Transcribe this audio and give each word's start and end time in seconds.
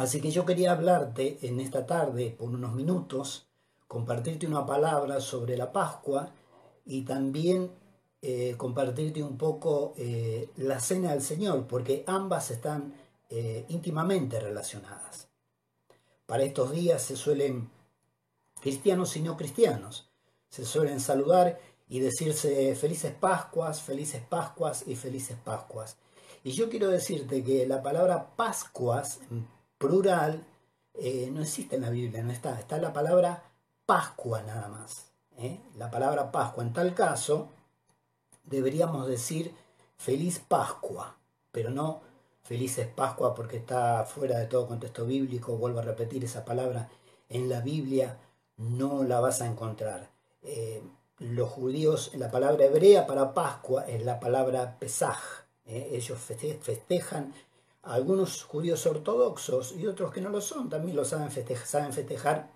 Así 0.00 0.22
que 0.22 0.30
yo 0.30 0.46
quería 0.46 0.72
hablarte 0.72 1.36
en 1.42 1.60
esta 1.60 1.84
tarde 1.84 2.34
por 2.38 2.48
unos 2.48 2.72
minutos, 2.72 3.46
compartirte 3.86 4.46
una 4.46 4.64
palabra 4.64 5.20
sobre 5.20 5.58
la 5.58 5.72
Pascua 5.72 6.32
y 6.86 7.02
también 7.02 7.70
eh, 8.22 8.54
compartirte 8.56 9.22
un 9.22 9.36
poco 9.36 9.92
eh, 9.98 10.48
la 10.56 10.80
cena 10.80 11.10
del 11.10 11.20
Señor, 11.20 11.66
porque 11.66 12.02
ambas 12.06 12.50
están 12.50 12.94
eh, 13.28 13.66
íntimamente 13.68 14.40
relacionadas. 14.40 15.28
Para 16.24 16.44
estos 16.44 16.72
días 16.72 17.02
se 17.02 17.14
suelen, 17.14 17.68
cristianos 18.62 19.14
y 19.18 19.20
no 19.20 19.36
cristianos, 19.36 20.08
se 20.48 20.64
suelen 20.64 21.00
saludar 21.00 21.60
y 21.90 22.00
decirse 22.00 22.74
felices 22.74 23.12
Pascuas, 23.12 23.82
felices 23.82 24.22
Pascuas 24.26 24.82
y 24.86 24.96
felices 24.96 25.36
Pascuas. 25.44 25.98
Y 26.42 26.52
yo 26.52 26.70
quiero 26.70 26.88
decirte 26.88 27.44
que 27.44 27.66
la 27.66 27.82
palabra 27.82 28.34
Pascuas, 28.34 29.20
plural, 29.80 30.44
eh, 30.92 31.30
no 31.32 31.40
existe 31.40 31.76
en 31.76 31.82
la 31.82 31.90
Biblia, 31.90 32.22
no 32.22 32.30
está. 32.30 32.60
Está 32.60 32.76
la 32.76 32.92
palabra 32.92 33.42
Pascua 33.86 34.42
nada 34.42 34.68
más. 34.68 35.06
¿eh? 35.38 35.58
La 35.76 35.90
palabra 35.90 36.30
Pascua. 36.30 36.62
En 36.62 36.74
tal 36.74 36.94
caso, 36.94 37.48
deberíamos 38.44 39.08
decir 39.08 39.54
feliz 39.96 40.38
Pascua, 40.38 41.16
pero 41.50 41.70
no 41.70 42.02
felices 42.42 42.86
Pascua 42.88 43.34
porque 43.34 43.56
está 43.56 44.04
fuera 44.04 44.38
de 44.38 44.46
todo 44.46 44.68
contexto 44.68 45.06
bíblico. 45.06 45.56
Vuelvo 45.56 45.78
a 45.78 45.82
repetir 45.82 46.22
esa 46.24 46.44
palabra. 46.44 46.90
En 47.30 47.48
la 47.48 47.60
Biblia 47.60 48.18
no 48.58 49.02
la 49.02 49.20
vas 49.20 49.40
a 49.40 49.46
encontrar. 49.46 50.10
Eh, 50.42 50.82
los 51.18 51.48
judíos, 51.48 52.10
la 52.14 52.30
palabra 52.30 52.66
hebrea 52.66 53.06
para 53.06 53.32
Pascua 53.32 53.86
es 53.86 54.04
la 54.04 54.20
palabra 54.20 54.76
Pesaj. 54.78 55.18
ellos 55.64 56.18
festejan, 56.18 57.32
algunos 57.82 58.44
judíos 58.44 58.84
ortodoxos 58.86 59.72
y 59.72 59.86
otros 59.86 60.12
que 60.12 60.20
no 60.20 60.28
lo 60.28 60.40
son, 60.40 60.68
también 60.68 60.96
lo 60.96 61.04
saben 61.04 61.30
festejar, 61.30 62.50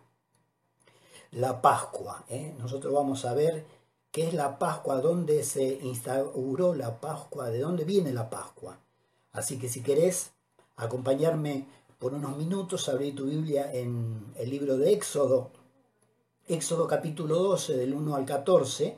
la 1.33 1.61
Pascua. 1.61 2.25
¿eh? 2.29 2.55
Nosotros 2.59 2.93
vamos 2.93 3.25
a 3.25 3.35
ver 3.35 3.65
qué 4.11 4.29
es 4.29 4.35
la 4.35 4.59
Pascua, 4.59 5.01
dónde 5.01 5.43
se 5.45 5.79
instauró 5.83 6.75
la 6.75 7.01
Pascua, 7.01 7.51
de 7.51 7.61
dónde 7.61 7.85
viene 7.85 8.13
la 8.13 8.31
Pascua. 8.31 8.79
Así 9.33 9.59
que 9.59 9.69
si 9.69 9.83
querés 9.83 10.31
acompañarme 10.77 11.67
por 11.99 12.15
unos 12.15 12.37
minutos, 12.37 12.89
abrí 12.89 13.13
tu 13.13 13.27
Biblia 13.27 13.73
en 13.73 14.33
el 14.37 14.51
libro 14.51 14.77
de 14.77 14.93
Éxodo, 14.93 15.51
Éxodo 16.47 16.87
capítulo 16.87 17.37
12, 17.37 17.77
del 17.77 17.95
1 17.95 18.15
al 18.15 18.27
14, 18.27 18.97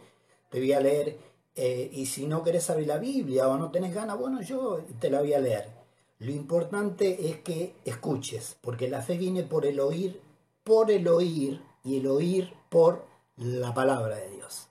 te 0.51 0.59
voy 0.59 0.73
a 0.73 0.81
leer, 0.81 1.17
eh, 1.55 1.89
y 1.93 2.07
si 2.07 2.27
no 2.27 2.43
querés 2.43 2.69
abrir 2.69 2.89
la 2.89 2.99
Biblia 2.99 3.49
o 3.49 3.57
no 3.57 3.71
tenés 3.71 3.95
ganas, 3.95 4.19
bueno, 4.19 4.43
yo 4.43 4.81
te 4.99 5.09
la 5.09 5.21
voy 5.21 5.33
a 5.33 5.39
leer. 5.39 5.76
Lo 6.19 6.31
importante 6.31 7.29
es 7.29 7.41
que 7.41 7.75
escuches, 7.85 8.57
porque 8.61 8.89
la 8.89 9.03
fe 9.03 9.17
viene 9.19 9.43
por 9.43 9.67
el 9.67 9.81
oír, 9.81 10.21
por 10.65 10.91
el 10.91 11.07
oír, 11.09 11.61
y 11.87 11.99
el 11.99 12.09
oír 12.09 12.53
por 12.69 13.05
la 13.37 13.73
palabra 13.73 14.17
de 14.17 14.31
Dios. 14.31 14.67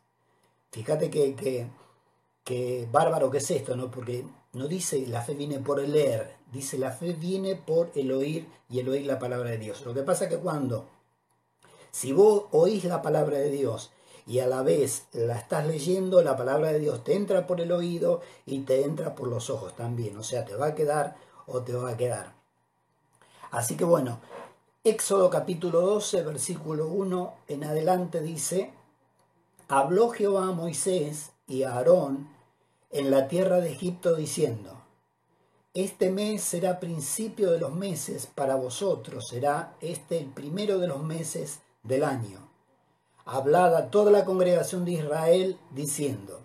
Fíjate 0.72 1.10
que, 1.10 1.70
que, 2.44 2.88
bárbaro 2.92 3.32
que 3.32 3.38
es 3.38 3.50
esto, 3.52 3.78
¿no? 3.78 3.90
Porque 3.90 4.26
no 4.52 4.68
dice 4.68 5.08
la 5.08 5.22
fe 5.22 5.34
viene 5.34 5.60
por 5.60 5.80
el 5.80 5.94
leer, 5.94 6.36
dice 6.52 6.78
la 6.78 6.92
fe 6.92 7.14
viene 7.14 7.56
por 7.56 7.92
el 7.96 8.12
oír 8.12 8.48
y 8.70 8.80
el 8.80 8.90
oír 8.90 9.06
la 9.06 9.18
palabra 9.18 9.52
de 9.52 9.58
Dios. 9.58 9.86
Lo 9.86 9.94
que 9.94 10.02
pasa 10.02 10.26
es 10.26 10.32
que 10.32 10.40
cuando 10.40 10.90
si 11.92 12.12
vos 12.12 12.46
oís 12.52 12.84
la 12.84 13.02
palabra 13.02 13.38
de 13.38 13.50
Dios 13.50 13.92
y 14.28 14.40
a 14.40 14.48
la 14.48 14.62
vez 14.62 15.06
la 15.14 15.38
estás 15.38 15.66
leyendo, 15.66 16.22
la 16.22 16.36
palabra 16.36 16.74
de 16.74 16.80
Dios 16.80 17.06
te 17.06 17.16
entra 17.16 17.48
por 17.48 17.62
el 17.62 17.72
oído 17.72 18.20
y 18.46 18.60
te 18.62 18.84
entra 18.84 19.16
por 19.16 19.30
los 19.30 19.50
ojos 19.50 19.74
también. 19.78 20.18
O 20.18 20.24
sea, 20.24 20.44
te 20.44 20.56
va 20.56 20.68
a 20.68 20.76
quedar 20.76 21.16
o 21.48 21.62
te 21.62 21.74
va 21.74 21.92
a 21.92 21.98
quedar. 21.98 22.34
Así 23.52 23.78
que 23.78 23.84
bueno, 23.84 24.20
Éxodo 24.84 25.30
capítulo 25.30 25.82
12, 25.82 26.24
versículo 26.24 26.88
1 26.88 27.34
en 27.48 27.64
adelante 27.64 28.22
dice, 28.22 28.72
habló 29.68 30.10
Jehová 30.10 30.50
a 30.50 30.52
Moisés 30.52 31.32
y 31.48 31.64
a 31.64 31.74
Aarón 31.74 32.30
en 32.92 33.10
la 33.10 33.28
tierra 33.28 33.62
de 33.62 33.72
Egipto 33.72 34.16
diciendo, 34.16 34.82
este 35.74 36.10
mes 36.10 36.42
será 36.42 36.80
principio 36.80 37.52
de 37.52 37.60
los 37.60 37.74
meses 37.74 38.28
para 38.28 38.56
vosotros, 38.56 39.28
será 39.28 39.76
este 39.82 40.20
el 40.20 40.28
primero 40.28 40.80
de 40.80 40.88
los 40.88 41.04
meses 41.04 41.60
del 41.84 42.04
año. 42.04 42.48
Hablad 43.26 43.76
a 43.76 43.90
toda 43.90 44.12
la 44.12 44.24
congregación 44.24 44.86
de 44.86 44.92
Israel 44.92 45.58
diciendo, 45.72 46.42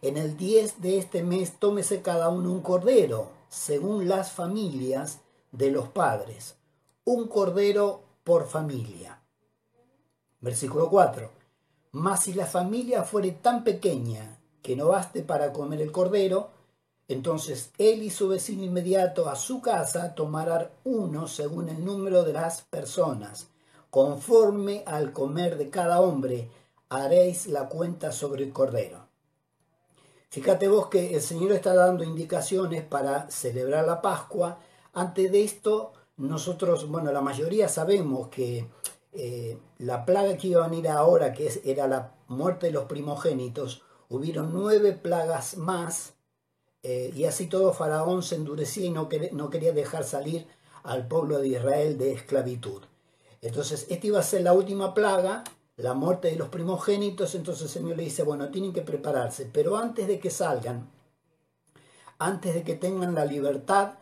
en 0.00 0.16
el 0.16 0.36
10 0.36 0.80
de 0.80 0.98
este 0.98 1.22
mes 1.22 1.58
tómese 1.58 2.02
cada 2.02 2.28
uno 2.28 2.52
un 2.52 2.60
cordero, 2.60 3.35
según 3.56 4.06
las 4.06 4.32
familias 4.32 5.20
de 5.50 5.70
los 5.70 5.88
padres, 5.88 6.56
un 7.04 7.26
cordero 7.26 8.02
por 8.22 8.46
familia. 8.46 9.22
Versículo 10.40 10.90
4. 10.90 11.30
Mas 11.92 12.24
si 12.24 12.34
la 12.34 12.44
familia 12.44 13.02
fuere 13.02 13.32
tan 13.32 13.64
pequeña 13.64 14.38
que 14.60 14.76
no 14.76 14.88
baste 14.88 15.22
para 15.22 15.54
comer 15.54 15.80
el 15.80 15.90
cordero, 15.90 16.50
entonces 17.08 17.70
él 17.78 18.02
y 18.02 18.10
su 18.10 18.28
vecino 18.28 18.62
inmediato 18.62 19.26
a 19.26 19.36
su 19.36 19.62
casa 19.62 20.14
tomarán 20.14 20.68
uno 20.84 21.26
según 21.26 21.70
el 21.70 21.82
número 21.82 22.24
de 22.24 22.34
las 22.34 22.60
personas, 22.60 23.48
conforme 23.88 24.84
al 24.86 25.12
comer 25.12 25.56
de 25.56 25.70
cada 25.70 26.02
hombre, 26.02 26.50
haréis 26.90 27.46
la 27.46 27.70
cuenta 27.70 28.12
sobre 28.12 28.44
el 28.44 28.52
cordero. 28.52 29.05
Fíjate 30.30 30.68
vos 30.68 30.88
que 30.88 31.14
el 31.14 31.22
Señor 31.22 31.52
está 31.52 31.74
dando 31.74 32.04
indicaciones 32.04 32.84
para 32.84 33.30
celebrar 33.30 33.86
la 33.86 34.02
Pascua. 34.02 34.58
Antes 34.92 35.30
de 35.32 35.44
esto, 35.44 35.92
nosotros, 36.16 36.88
bueno, 36.88 37.12
la 37.12 37.20
mayoría 37.20 37.68
sabemos 37.68 38.28
que 38.28 38.68
eh, 39.12 39.58
la 39.78 40.04
plaga 40.04 40.36
que 40.36 40.48
iba 40.48 40.64
a 40.64 40.68
venir 40.68 40.88
ahora, 40.88 41.32
que 41.32 41.50
era 41.64 41.86
la 41.86 42.14
muerte 42.28 42.66
de 42.66 42.72
los 42.72 42.84
primogénitos, 42.84 43.82
hubieron 44.08 44.52
nueve 44.52 44.92
plagas 44.92 45.56
más, 45.56 46.14
eh, 46.82 47.12
y 47.14 47.24
así 47.24 47.46
todo 47.46 47.72
Faraón 47.72 48.22
se 48.22 48.36
endurecía 48.36 48.86
y 48.86 48.90
no, 48.90 49.08
no 49.32 49.50
quería 49.50 49.72
dejar 49.72 50.04
salir 50.04 50.46
al 50.82 51.08
pueblo 51.08 51.38
de 51.38 51.48
Israel 51.48 51.98
de 51.98 52.12
esclavitud. 52.12 52.82
Entonces, 53.42 53.86
esta 53.90 54.06
iba 54.06 54.20
a 54.20 54.22
ser 54.22 54.42
la 54.42 54.52
última 54.52 54.94
plaga, 54.94 55.44
la 55.76 55.94
muerte 55.94 56.28
de 56.28 56.36
los 56.36 56.48
primogénitos. 56.48 57.34
Entonces 57.34 57.64
el 57.64 57.68
Señor 57.68 57.96
le 57.96 58.04
dice, 58.04 58.22
bueno, 58.22 58.50
tienen 58.50 58.72
que 58.72 58.82
prepararse, 58.82 59.48
pero 59.52 59.76
antes 59.76 60.06
de 60.06 60.18
que 60.18 60.30
salgan, 60.30 60.90
antes 62.18 62.54
de 62.54 62.62
que 62.62 62.74
tengan 62.74 63.14
la 63.14 63.24
libertad, 63.24 63.94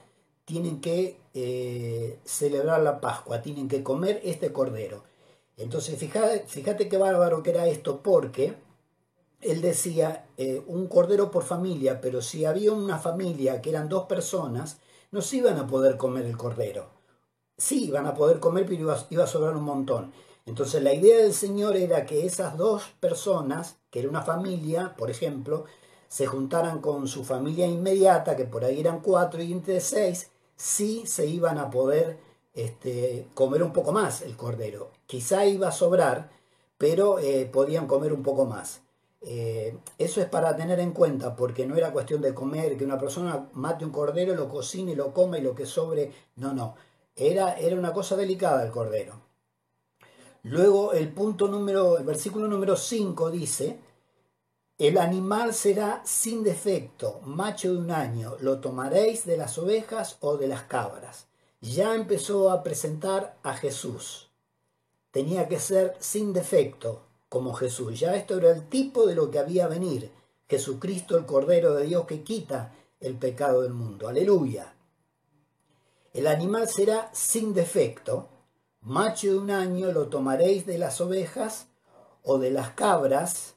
tienen 0.45 0.81
que 0.81 1.21
eh, 1.33 2.21
celebrar 2.25 2.83
la 2.83 3.01
Pascua, 3.01 3.43
tienen 3.43 3.69
que 3.69 3.83
comer 3.83 4.21
este 4.25 4.53
cordero. 4.53 5.05
Entonces, 5.57 5.99
fíjate, 5.99 6.45
fíjate 6.47 6.89
qué 6.89 6.99
bárbaro 6.99 7.43
que 7.43 7.51
era 7.51 7.67
esto, 7.67 8.03
porque 8.03 8.57
él 9.41 9.61
decía 9.61 10.27
eh, 10.37 10.63
un 10.67 10.87
cordero 10.87 11.31
por 11.31 11.45
familia, 11.45 12.01
pero 12.01 12.23
si 12.23 12.45
había 12.45 12.73
una 12.73 12.99
familia 12.99 13.63
que 13.63 13.71
eran 13.71 13.89
dos 13.89 14.05
personas, 14.07 14.79
no 15.11 15.23
se 15.23 15.37
iban 15.37 15.59
a 15.59 15.67
poder 15.67 15.97
comer 15.97 16.27
el 16.27 16.37
cordero 16.37 16.95
sí, 17.57 17.87
iban 17.87 18.07
a 18.07 18.15
poder 18.15 18.41
comer, 18.41 18.65
pero 18.67 18.97
iba, 19.11 19.25
a 19.25 19.27
sobrar 19.27 19.57
un 19.57 19.65
montón. 19.65 20.13
Entonces 20.47 20.83
la 20.83 20.93
idea 20.93 21.19
del 21.19 21.33
Señor 21.35 21.77
era 21.77 22.05
que 22.07 22.27
esas 22.27 22.57
dos 22.57 22.85
personas, 23.01 23.77
que 23.91 24.01
era 24.01 24.09
una 24.09 24.23
familia, 24.23 24.95
por 24.97 25.11
ejemplo, 25.11 25.65
se 26.09 26.27
juntaran 26.27 26.81
con 26.81 27.09
su 27.09 27.25
familia 27.25 27.67
inmediata, 27.67 28.37
que 28.37 28.45
por 28.45 28.65
ahí 28.65 28.81
eran 28.81 29.01
cuatro 29.01 29.43
y 29.43 29.53
entre 29.53 29.81
seis, 29.81 30.31
sí 30.57 31.05
se 31.07 31.27
iban 31.27 31.59
a 31.59 31.71
poder 31.71 32.19
este, 32.55 33.29
comer 33.35 33.63
un 33.63 33.73
poco 33.73 33.93
más 33.93 34.23
el 34.23 34.37
cordero. 34.37 34.91
Quizá 35.07 35.45
iba 35.47 35.69
a 35.69 35.73
sobrar, 35.73 36.31
pero 36.79 37.19
eh, 37.19 37.49
podían 37.53 37.87
comer 37.87 38.13
un 38.13 38.23
poco 38.23 38.45
más. 38.47 38.83
Eh, 39.23 39.79
eso 39.99 40.21
es 40.21 40.27
para 40.29 40.55
tener 40.55 40.79
en 40.81 40.93
cuenta, 40.93 41.35
porque 41.35 41.67
no 41.67 41.77
era 41.77 41.93
cuestión 41.93 42.21
de 42.21 42.35
comer, 42.35 42.77
que 42.77 42.85
una 42.85 42.99
persona 42.99 43.49
mate 43.55 43.85
un 43.85 43.91
cordero, 43.91 44.35
lo 44.35 44.49
cocine 44.49 44.95
lo 44.95 45.13
coma 45.15 45.39
y 45.39 45.43
lo 45.43 45.55
que 45.55 45.67
sobre, 45.67 46.13
no, 46.37 46.53
no. 46.53 46.77
Era, 47.17 47.55
era 47.59 47.77
una 47.77 47.93
cosa 47.93 48.17
delicada 48.17 48.65
el 48.65 48.71
cordero. 48.71 49.24
Luego 50.45 50.93
el 50.93 51.11
punto 51.11 51.49
número, 51.49 51.99
el 51.99 52.05
versículo 52.05 52.47
número 52.47 52.77
5 52.77 53.31
dice, 53.31 53.81
el 54.77 54.99
animal 54.99 55.55
será 55.55 56.03
sin 56.05 56.43
defecto, 56.43 57.21
macho 57.25 57.73
de 57.73 57.79
un 57.79 57.91
año, 57.91 58.37
lo 58.41 58.61
tomaréis 58.61 59.25
de 59.25 59.39
las 59.39 59.57
ovejas 59.57 60.19
o 60.21 60.37
de 60.37 60.49
las 60.49 60.65
cabras. 60.65 61.29
Ya 61.61 61.95
empezó 61.95 62.51
a 62.51 62.63
presentar 62.63 63.39
a 63.43 63.55
Jesús. 63.55 64.29
Tenía 65.11 65.49
que 65.49 65.59
ser 65.61 65.97
sin 65.99 66.35
defecto, 66.35 67.03
como 67.31 67.55
Jesús. 67.55 67.99
Ya 67.99 68.15
esto 68.15 68.37
era 68.37 68.51
el 68.51 68.69
tipo 68.69 69.07
de 69.07 69.15
lo 69.15 69.31
que 69.31 69.39
había 69.39 69.65
a 69.65 69.69
venir. 69.69 70.11
Jesucristo, 70.47 71.17
el 71.17 71.25
Cordero 71.25 71.75
de 71.75 71.87
Dios 71.87 72.05
que 72.05 72.23
quita 72.23 72.75
el 73.01 73.17
pecado 73.17 73.63
del 73.63 73.73
mundo. 73.73 74.09
Aleluya. 74.09 74.75
El 76.13 76.27
animal 76.27 76.69
será 76.69 77.11
sin 77.15 77.55
defecto, 77.55 78.29
macho 78.85 79.29
de 79.29 79.39
un 79.39 79.51
año 79.51 79.91
lo 79.93 80.09
tomaréis 80.09 80.67
de 80.67 80.79
las 80.79 81.01
ovejas 81.01 81.67
o 82.23 82.39
de 82.39 82.51
las 82.51 82.71
cabras. 82.71 83.55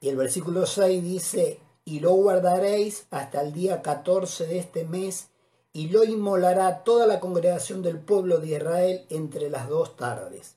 Y 0.00 0.08
el 0.08 0.16
versículo 0.16 0.64
6 0.64 1.02
dice, 1.02 1.60
y 1.84 2.00
lo 2.00 2.12
guardaréis 2.12 3.06
hasta 3.10 3.42
el 3.42 3.52
día 3.52 3.82
14 3.82 4.46
de 4.46 4.58
este 4.58 4.84
mes, 4.84 5.28
y 5.72 5.88
lo 5.88 6.04
inmolará 6.04 6.84
toda 6.84 7.06
la 7.06 7.20
congregación 7.20 7.82
del 7.82 7.98
pueblo 7.98 8.38
de 8.38 8.48
Israel 8.48 9.06
entre 9.10 9.50
las 9.50 9.68
dos 9.68 9.96
tardes. 9.96 10.56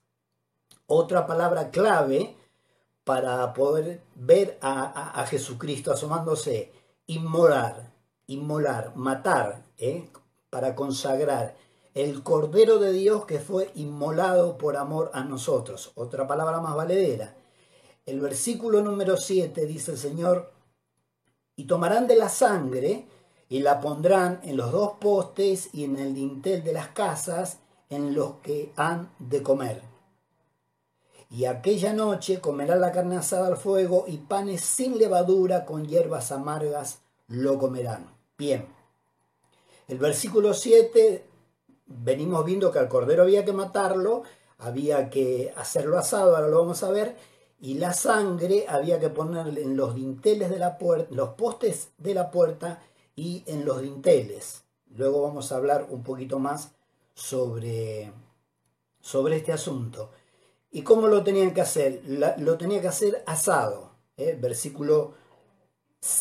Otra 0.87 1.25
palabra 1.25 1.69
clave 1.71 2.35
para 3.03 3.53
poder 3.53 4.01
ver 4.15 4.57
a, 4.61 5.25
Jesucristo 5.27 5.91
asomándose, 5.91 6.71
inmolar, 7.07 7.91
inmolar, 8.27 8.95
matar, 8.95 9.63
¿eh? 9.77 10.09
para 10.49 10.75
consagrar 10.75 11.55
el 11.93 12.23
Cordero 12.23 12.79
de 12.79 12.91
Dios 12.91 13.25
que 13.25 13.39
fue 13.39 13.71
inmolado 13.75 14.57
por 14.57 14.77
amor 14.77 15.11
a 15.13 15.23
nosotros. 15.23 15.91
Otra 15.95 16.27
palabra 16.27 16.59
más 16.61 16.75
valedera. 16.75 17.35
El 18.05 18.19
versículo 18.19 18.81
número 18.81 19.17
7 19.17 19.65
dice 19.65 19.91
el 19.91 19.97
Señor, 19.97 20.51
y 21.55 21.65
tomarán 21.65 22.07
de 22.07 22.15
la 22.15 22.29
sangre 22.29 23.05
y 23.49 23.59
la 23.59 23.81
pondrán 23.81 24.39
en 24.43 24.57
los 24.57 24.71
dos 24.71 24.93
postes 24.99 25.69
y 25.73 25.83
en 25.83 25.97
el 25.97 26.15
dintel 26.15 26.63
de 26.63 26.73
las 26.73 26.87
casas 26.89 27.59
en 27.89 28.15
los 28.15 28.35
que 28.35 28.71
han 28.77 29.11
de 29.19 29.43
comer. 29.43 29.81
Y 31.29 31.45
aquella 31.45 31.93
noche 31.93 32.39
comerán 32.39 32.81
la 32.81 32.91
carne 32.91 33.17
asada 33.17 33.47
al 33.47 33.57
fuego 33.57 34.05
y 34.07 34.17
panes 34.17 34.61
sin 34.61 34.97
levadura 34.97 35.65
con 35.65 35.87
hierbas 35.87 36.31
amargas 36.31 36.99
lo 37.27 37.57
comerán. 37.57 38.13
Bien. 38.37 38.67
El 39.87 39.97
versículo 39.97 40.53
7, 40.53 41.25
venimos 42.03 42.45
viendo 42.45 42.71
que 42.71 42.79
al 42.79 42.87
cordero 42.87 43.23
había 43.23 43.45
que 43.45 43.53
matarlo, 43.53 44.23
había 44.57 45.09
que 45.09 45.53
hacerlo 45.55 45.97
asado, 45.97 46.35
ahora 46.35 46.47
lo 46.47 46.59
vamos 46.59 46.83
a 46.83 46.91
ver, 46.91 47.15
y 47.59 47.75
la 47.75 47.93
sangre 47.93 48.65
había 48.67 48.99
que 48.99 49.09
ponerle 49.09 49.63
en 49.63 49.77
los 49.77 49.93
dinteles 49.95 50.49
de 50.49 50.59
la 50.59 50.77
puerta, 50.77 51.13
los 51.13 51.29
postes 51.29 51.89
de 51.97 52.13
la 52.13 52.31
puerta 52.31 52.81
y 53.15 53.43
en 53.45 53.65
los 53.65 53.81
dinteles. 53.81 54.63
Luego 54.95 55.21
vamos 55.21 55.51
a 55.51 55.57
hablar 55.57 55.87
un 55.89 56.03
poquito 56.03 56.39
más 56.39 56.71
sobre, 57.13 58.11
sobre 58.99 59.37
este 59.37 59.53
asunto. 59.53 60.11
¿Y 60.71 60.81
cómo 60.81 61.07
lo 61.07 61.23
tenían 61.23 61.53
que 61.53 61.61
hacer? 61.61 62.01
lo 62.37 62.57
tenía 62.57 62.81
que 62.81 62.87
hacer 62.87 63.23
asado. 63.27 63.91
¿eh? 64.17 64.37
Versículo 64.39 65.13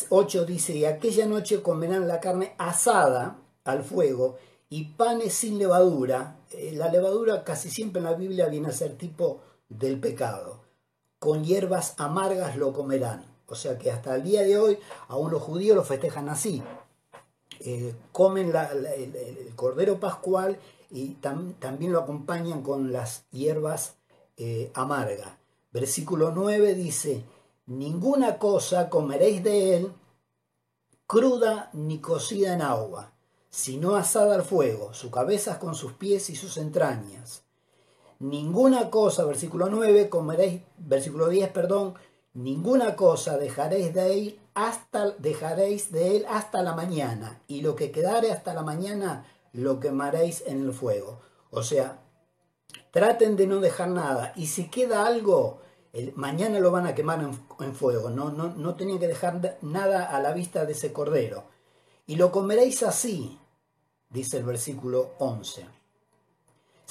8 0.09 0.45
dice, 0.45 0.73
y 0.73 0.85
aquella 0.85 1.25
noche 1.25 1.61
comerán 1.61 2.07
la 2.07 2.19
carne 2.19 2.53
asada 2.57 3.39
al 3.63 3.83
fuego 3.83 4.37
y 4.71 4.85
panes 4.85 5.35
sin 5.35 5.59
levadura. 5.59 6.37
Eh, 6.49 6.71
la 6.73 6.89
levadura 6.89 7.43
casi 7.43 7.69
siempre 7.69 7.99
en 7.99 8.05
la 8.05 8.13
Biblia 8.13 8.47
viene 8.47 8.69
a 8.69 8.71
ser 8.71 8.97
tipo 8.97 9.41
del 9.69 9.99
pecado 9.99 10.71
con 11.21 11.43
hierbas 11.43 11.93
amargas 11.99 12.57
lo 12.57 12.73
comerán. 12.73 13.23
O 13.45 13.53
sea 13.53 13.77
que 13.77 13.91
hasta 13.91 14.15
el 14.15 14.23
día 14.23 14.41
de 14.41 14.57
hoy 14.57 14.79
aún 15.07 15.29
los 15.29 15.43
judíos 15.43 15.75
lo 15.75 15.83
festejan 15.83 16.29
así. 16.29 16.63
Eh, 17.59 17.93
comen 18.11 18.51
el, 18.51 19.53
cordero 19.55 19.99
pascual 19.99 20.57
y 20.89 21.09
también 21.09 21.91
lo 21.91 21.99
acompañan 21.99 22.63
con 22.63 22.91
las 22.91 23.25
hierbas 23.29 23.97
eh, 24.35 24.71
amargas. 24.73 25.29
Versículo 25.71 26.31
9 26.31 26.73
dice, 26.73 27.23
ninguna 27.67 28.39
cosa 28.39 28.89
comeréis 28.89 29.43
de 29.43 29.77
él 29.77 29.91
cruda 31.05 31.69
ni 31.73 31.99
cocida 31.99 32.55
en 32.55 32.63
agua, 32.63 33.10
sino 33.51 33.95
asada 33.95 34.33
al 34.33 34.43
fuego, 34.43 34.95
su 34.95 35.11
cabeza 35.11 35.59
con 35.59 35.75
sus 35.75 35.93
pies 35.93 36.31
y 36.31 36.35
sus 36.35 36.57
entrañas 36.57 37.43
ninguna 38.21 38.89
cosa, 38.89 39.25
versículo 39.25 39.67
9, 39.69 40.07
comeréis, 40.07 40.61
versículo 40.77 41.27
10, 41.27 41.49
perdón, 41.49 41.95
ninguna 42.33 42.95
cosa 42.95 43.37
dejaréis 43.37 43.93
de 43.93 44.13
él 44.13 44.39
hasta 44.53 45.11
dejaréis 45.11 45.91
de 45.91 46.17
él 46.17 46.25
hasta 46.29 46.61
la 46.61 46.75
mañana, 46.75 47.41
y 47.47 47.61
lo 47.61 47.75
que 47.75 47.91
quedare 47.91 48.31
hasta 48.31 48.53
la 48.53 48.61
mañana 48.61 49.25
lo 49.53 49.79
quemaréis 49.79 50.43
en 50.45 50.63
el 50.63 50.73
fuego. 50.73 51.19
O 51.49 51.63
sea, 51.63 51.99
traten 52.91 53.35
de 53.35 53.47
no 53.47 53.59
dejar 53.59 53.89
nada, 53.89 54.33
y 54.35 54.47
si 54.47 54.69
queda 54.69 55.05
algo, 55.05 55.59
mañana 56.15 56.59
lo 56.59 56.71
van 56.71 56.85
a 56.85 56.95
quemar 56.95 57.21
en, 57.21 57.73
fuego, 57.73 58.11
no, 58.11 58.29
no, 58.29 58.49
no 58.49 58.75
tenían 58.75 58.99
que 58.99 59.07
dejar 59.07 59.57
nada 59.61 60.05
a 60.05 60.21
la 60.21 60.31
vista 60.31 60.65
de 60.65 60.73
ese 60.73 60.93
cordero. 60.93 61.45
Y 62.05 62.17
lo 62.17 62.31
comeréis 62.31 62.83
así, 62.83 63.39
dice 64.11 64.37
el 64.37 64.43
versículo 64.43 65.11
11 65.19 65.81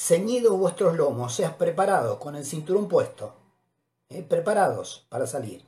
ceñidos 0.00 0.56
vuestros 0.56 0.96
lomos, 0.96 1.34
seas 1.34 1.52
preparados 1.52 2.16
con 2.16 2.34
el 2.34 2.46
cinturón 2.46 2.88
puesto, 2.88 3.34
¿eh? 4.08 4.22
preparados 4.22 5.06
para 5.10 5.26
salir. 5.26 5.66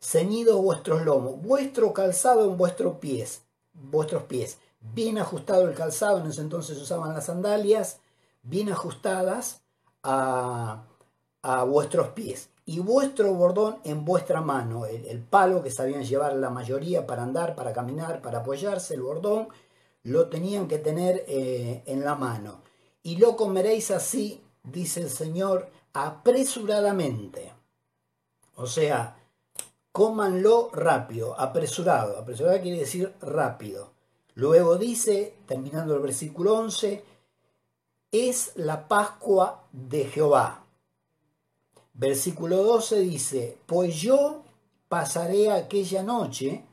Ceñidos 0.00 0.62
vuestros 0.62 1.02
lomos, 1.02 1.42
vuestro 1.42 1.92
calzado 1.92 2.44
en 2.48 2.56
vuestros 2.56 2.98
pies, 2.98 3.42
vuestros 3.74 4.22
pies, 4.22 4.58
bien 4.80 5.18
ajustado 5.18 5.68
el 5.68 5.74
calzado, 5.74 6.18
en 6.18 6.28
ese 6.28 6.42
entonces 6.42 6.78
usaban 6.80 7.12
las 7.12 7.26
sandalias, 7.26 7.98
bien 8.44 8.70
ajustadas 8.70 9.62
a, 10.04 10.84
vuestros 11.66 12.10
pies, 12.10 12.50
y 12.64 12.78
vuestro 12.78 13.34
bordón 13.34 13.78
en 13.82 14.04
vuestra 14.04 14.42
mano, 14.42 14.86
el, 14.86 15.24
palo 15.24 15.60
que 15.64 15.72
sabían 15.72 16.04
llevar 16.04 16.34
la 16.34 16.50
mayoría 16.50 17.04
para 17.04 17.24
andar, 17.24 17.56
para 17.56 17.72
caminar, 17.72 18.22
para 18.22 18.38
apoyarse, 18.38 18.94
el 18.94 19.02
bordón, 19.02 19.48
lo 20.06 20.28
tenían 20.28 20.68
que 20.68 20.78
tener 20.78 21.24
eh, 21.26 21.82
en 21.86 22.04
la 22.04 22.14
mano 22.14 22.62
y 23.02 23.16
lo 23.16 23.36
comeréis 23.36 23.90
así, 23.90 24.40
dice 24.62 25.00
el 25.00 25.10
Señor, 25.10 25.68
apresuradamente. 25.92 27.52
O 28.54 28.66
sea, 28.68 29.16
cómanlo 29.90 30.70
rápido, 30.72 31.38
apresurado. 31.38 32.18
Apresurado 32.18 32.60
quiere 32.60 32.78
decir 32.78 33.12
rápido. 33.20 33.90
Luego 34.34 34.76
dice, 34.76 35.34
terminando 35.46 35.96
el 35.96 36.02
versículo 36.02 36.54
11, 36.54 37.02
es 38.12 38.52
la 38.54 38.86
Pascua 38.86 39.64
de 39.72 40.04
Jehová. 40.04 40.64
Versículo 41.94 42.62
12 42.62 43.00
dice, 43.00 43.58
pues 43.66 43.96
yo 43.96 44.44
pasaré 44.88 45.50
aquella 45.50 46.04
noche 46.04 46.64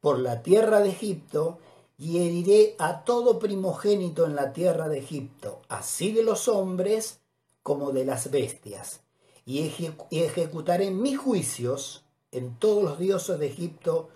por 0.00 0.20
la 0.20 0.42
tierra 0.42 0.78
de 0.80 0.90
Egipto 0.90 1.58
y 1.98 2.18
heriré 2.18 2.76
a 2.78 3.02
todo 3.02 3.40
primogénito 3.40 4.24
en 4.24 4.36
la 4.36 4.52
tierra 4.52 4.88
de 4.88 5.00
Egipto, 5.00 5.60
así 5.68 6.12
de 6.12 6.22
los 6.22 6.46
hombres 6.46 7.20
como 7.64 7.90
de 7.90 8.04
las 8.04 8.30
bestias, 8.30 9.00
y, 9.44 9.72
ejecutaré 10.12 10.90
mis 10.92 11.18
juicios 11.18 12.04
en 12.30 12.56
todos 12.58 12.84
los 12.84 12.98
dioses 12.98 13.38
de 13.40 13.46
Egipto, 13.48 14.10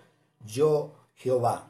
yo 0.45 0.91
Jehová. 1.15 1.67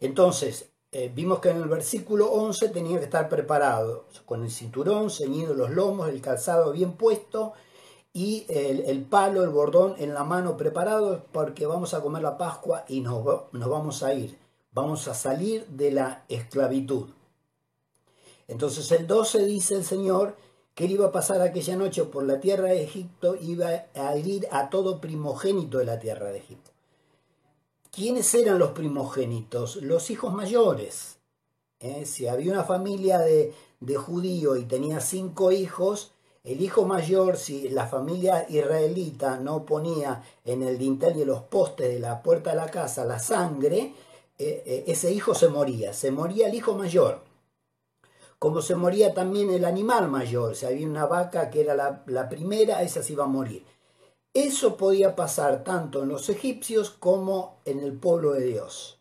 Entonces, 0.00 0.70
eh, 0.90 1.10
vimos 1.14 1.38
que 1.38 1.50
en 1.50 1.56
el 1.56 1.68
versículo 1.68 2.30
11 2.30 2.68
tenía 2.68 2.98
que 2.98 3.04
estar 3.04 3.28
preparado, 3.28 4.04
con 4.26 4.42
el 4.42 4.50
cinturón, 4.50 5.10
ceñido 5.10 5.54
los 5.54 5.70
lomos, 5.70 6.10
el 6.10 6.20
calzado 6.20 6.72
bien 6.72 6.92
puesto 6.92 7.54
y 8.12 8.44
el, 8.48 9.04
palo, 9.04 9.42
el 9.42 9.48
bordón 9.48 9.94
en 9.98 10.12
la 10.12 10.24
mano 10.24 10.56
preparado, 10.58 11.24
porque 11.32 11.64
vamos 11.64 11.94
a 11.94 12.02
comer 12.02 12.22
la 12.22 12.36
Pascua 12.36 12.84
y 12.88 13.00
nos 13.00 13.24
vamos 13.52 14.02
a 14.02 14.12
ir 14.12 14.41
vamos 14.72 15.06
a 15.08 15.14
salir 15.14 15.66
de 15.66 15.92
la 15.92 16.24
esclavitud. 16.28 17.08
Entonces 18.48 18.90
el 18.92 19.06
12 19.06 19.44
dice 19.44 19.74
el 19.74 19.84
Señor 19.84 20.36
que 20.74 20.86
él 20.86 20.92
iba 20.92 21.06
a 21.06 21.12
pasar 21.12 21.40
aquella 21.42 21.76
noche 21.76 22.04
por 22.04 22.24
la 22.24 22.40
tierra 22.40 22.68
de 22.68 22.82
Egipto, 22.82 23.36
iba 23.40 23.86
a 23.94 24.14
herir 24.16 24.48
a 24.50 24.70
todo 24.70 25.00
primogénito 25.00 25.78
de 25.78 25.84
la 25.84 25.98
tierra 25.98 26.32
de 26.32 26.38
Egipto. 26.38 26.70
¿Quiénes 27.90 28.34
eran 28.34 28.58
los 28.58 28.70
primogénitos? 28.70 29.76
Los 29.76 30.10
hijos 30.10 30.32
mayores. 30.32 31.18
¿Eh? 31.78 32.06
Si 32.06 32.26
había 32.26 32.52
una 32.52 32.64
familia 32.64 33.18
de, 33.18 33.52
de 33.80 33.96
judío 33.96 34.56
y 34.56 34.64
tenía 34.64 35.00
cinco 35.00 35.52
hijos, 35.52 36.12
el 36.42 36.62
hijo 36.62 36.86
mayor, 36.86 37.36
si 37.36 37.68
la 37.68 37.86
familia 37.86 38.46
israelita 38.48 39.36
no 39.36 39.66
ponía 39.66 40.22
en 40.44 40.62
el 40.62 40.78
dintel 40.78 41.14
de 41.14 41.26
los 41.26 41.42
postes 41.42 41.92
de 41.92 42.00
la 42.00 42.22
puerta 42.22 42.50
de 42.50 42.56
la 42.56 42.70
casa 42.70 43.04
la 43.04 43.18
sangre, 43.18 43.94
ese 44.38 45.12
hijo 45.12 45.34
se 45.34 45.48
moría, 45.48 45.92
se 45.92 46.10
moría 46.10 46.48
el 46.48 46.54
hijo 46.54 46.74
mayor, 46.74 47.20
como 48.42 48.60
se 48.60 48.74
moría 48.74 49.14
también 49.14 49.50
el 49.50 49.64
animal 49.64 50.08
mayor, 50.08 50.56
si 50.56 50.66
había 50.66 50.88
una 50.88 51.06
vaca 51.06 51.48
que 51.48 51.60
era 51.60 51.76
la, 51.76 52.02
la 52.06 52.28
primera, 52.28 52.82
esa 52.82 53.00
se 53.00 53.12
iba 53.12 53.22
a 53.22 53.28
morir. 53.28 53.64
Eso 54.34 54.76
podía 54.76 55.14
pasar 55.14 55.62
tanto 55.62 56.02
en 56.02 56.08
los 56.08 56.28
egipcios 56.28 56.90
como 56.90 57.60
en 57.64 57.78
el 57.78 57.92
pueblo 57.92 58.32
de 58.32 58.46
Dios. 58.46 58.98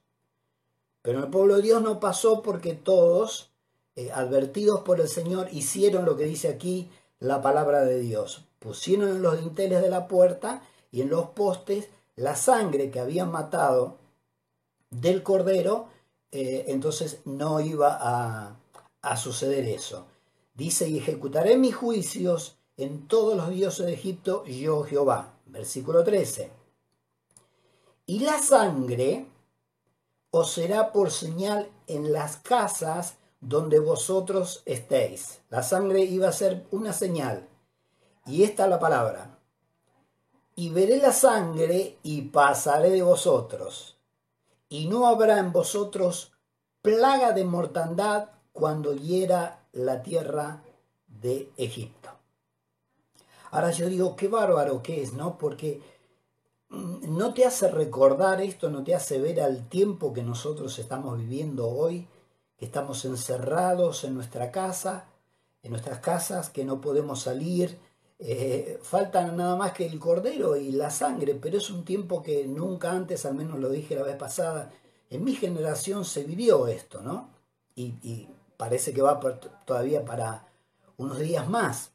Pero 1.02 1.18
en 1.20 1.24
el 1.24 1.32
pueblo 1.32 1.56
de 1.56 1.64
Dios 1.64 1.82
no 1.82 2.00
pasó 2.00 2.44
porque 2.44 2.74
todos, 2.74 3.50
eh, 3.96 4.12
advertidos 4.12 4.82
por 4.82 5.00
el 5.00 5.08
Señor, 5.08 5.48
hicieron 5.52 6.06
lo 6.06 6.18
que 6.18 6.26
dice 6.26 6.50
aquí 6.50 6.92
la 7.20 7.42
palabra 7.42 7.82
de 7.82 8.00
Dios. 8.00 8.46
Pusieron 8.60 9.10
en 9.10 9.22
los 9.22 9.40
dinteles 9.40 9.82
de 9.82 9.90
la 9.90 10.08
puerta 10.08 10.62
y 10.92 11.02
en 11.02 11.10
los 11.10 11.30
postes 11.30 11.90
la 12.16 12.36
sangre 12.36 12.92
que 12.92 13.00
habían 13.00 13.32
matado 13.32 13.98
del 14.92 15.24
Cordero, 15.24 15.88
eh, 16.32 16.66
entonces 16.68 17.22
no 17.26 17.60
iba 17.60 17.98
a, 18.00 18.56
a 19.02 19.18
suceder 19.18 19.66
eso. 19.66 20.06
Dice, 20.54 20.88
y 20.88 21.00
ejecutaré 21.00 21.58
mis 21.58 21.76
juicios 21.76 22.58
en 22.78 23.08
todos 23.08 23.36
los 23.36 23.50
dioses 23.50 23.88
de 23.88 23.94
Egipto, 23.94 24.46
yo 24.46 24.84
Jehová. 24.84 25.34
Versículo 25.46 26.04
13. 26.04 26.52
Y 28.06 28.20
la 28.20 28.40
sangre 28.40 29.26
os 30.32 30.52
será 30.52 30.92
por 30.92 31.12
señal 31.12 31.70
en 31.88 32.14
las 32.14 32.38
casas 32.38 33.16
donde 33.42 33.80
vosotros 33.80 34.62
estéis. 34.66 35.42
La 35.50 35.64
sangre 35.64 36.02
iba 36.02 36.30
a 36.30 36.34
ser 36.34 36.66
una 36.72 36.94
señal. 36.94 37.48
Y 38.26 38.44
esta 38.44 38.64
es 38.64 38.70
la 38.70 38.80
palabra. 38.80 39.40
Y 40.56 40.70
veré 40.70 40.98
la 40.98 41.12
sangre 41.12 41.98
y 42.04 42.22
pasaré 42.24 42.92
de 42.92 43.02
vosotros. 43.02 43.98
Y 44.72 44.88
no 44.88 45.06
habrá 45.06 45.40
en 45.40 45.52
vosotros 45.52 46.32
plaga 46.82 47.34
de 47.34 47.44
mortandad 47.44 48.30
cuando 48.54 48.94
hiera 48.96 49.68
la 49.74 50.02
tierra 50.02 50.64
de 51.08 51.52
Egipto. 51.58 52.10
Ahora 53.52 53.72
yo 53.72 53.90
digo, 53.90 54.16
qué 54.16 54.30
bárbaro 54.30 54.82
que 54.82 55.04
es, 55.04 55.12
¿no? 55.12 55.38
Porque 55.38 55.82
mm, 56.70 57.18
no 57.18 57.34
te 57.34 57.44
hace 57.44 57.70
recordar 57.70 58.40
esto, 58.40 58.70
no 58.70 58.82
te 58.82 58.96
hace 58.96 59.20
ver 59.20 59.42
al 59.42 59.68
tiempo 59.68 60.14
que 60.14 60.24
nosotros 60.24 60.80
estamos 60.80 61.18
viviendo 61.18 61.68
hoy, 61.68 62.08
que 62.56 62.64
estamos 62.64 63.04
encerrados 63.04 64.06
en 64.06 64.14
nuestra 64.14 64.52
casa, 64.52 65.10
en 65.64 65.72
nuestras 65.72 66.00
casas, 66.00 66.50
que 66.50 66.64
no 66.64 66.80
podemos 66.80 67.24
salir, 67.24 67.78
eh, 68.24 68.80
faltan 68.84 69.36
nada 69.36 69.56
más 69.56 69.74
que 69.74 69.84
el 69.84 70.00
cordero 70.00 70.56
y 70.56 70.72
la 70.72 70.92
sangre, 70.92 71.34
pero 71.34 71.58
es 71.58 71.72
un 71.72 71.84
tiempo 71.84 72.22
que 72.22 72.46
nunca 72.46 72.92
antes, 72.92 73.26
al 73.26 73.34
menos 73.34 73.60
lo 73.60 73.68
dije 73.70 73.96
la 73.96 74.04
vez 74.04 74.16
pasada, 74.16 74.72
en 75.10 75.24
mi 75.24 75.34
generación 75.34 76.06
se 76.06 76.24
vivió 76.24 76.68
esto, 76.68 77.02
¿no? 77.02 77.30
Y, 77.76 78.30
parece 78.58 78.94
que 78.94 79.02
va 79.02 79.20
todavía 79.66 80.06
para 80.06 80.46
unos 80.98 81.18
días 81.18 81.50
más. 81.50 81.94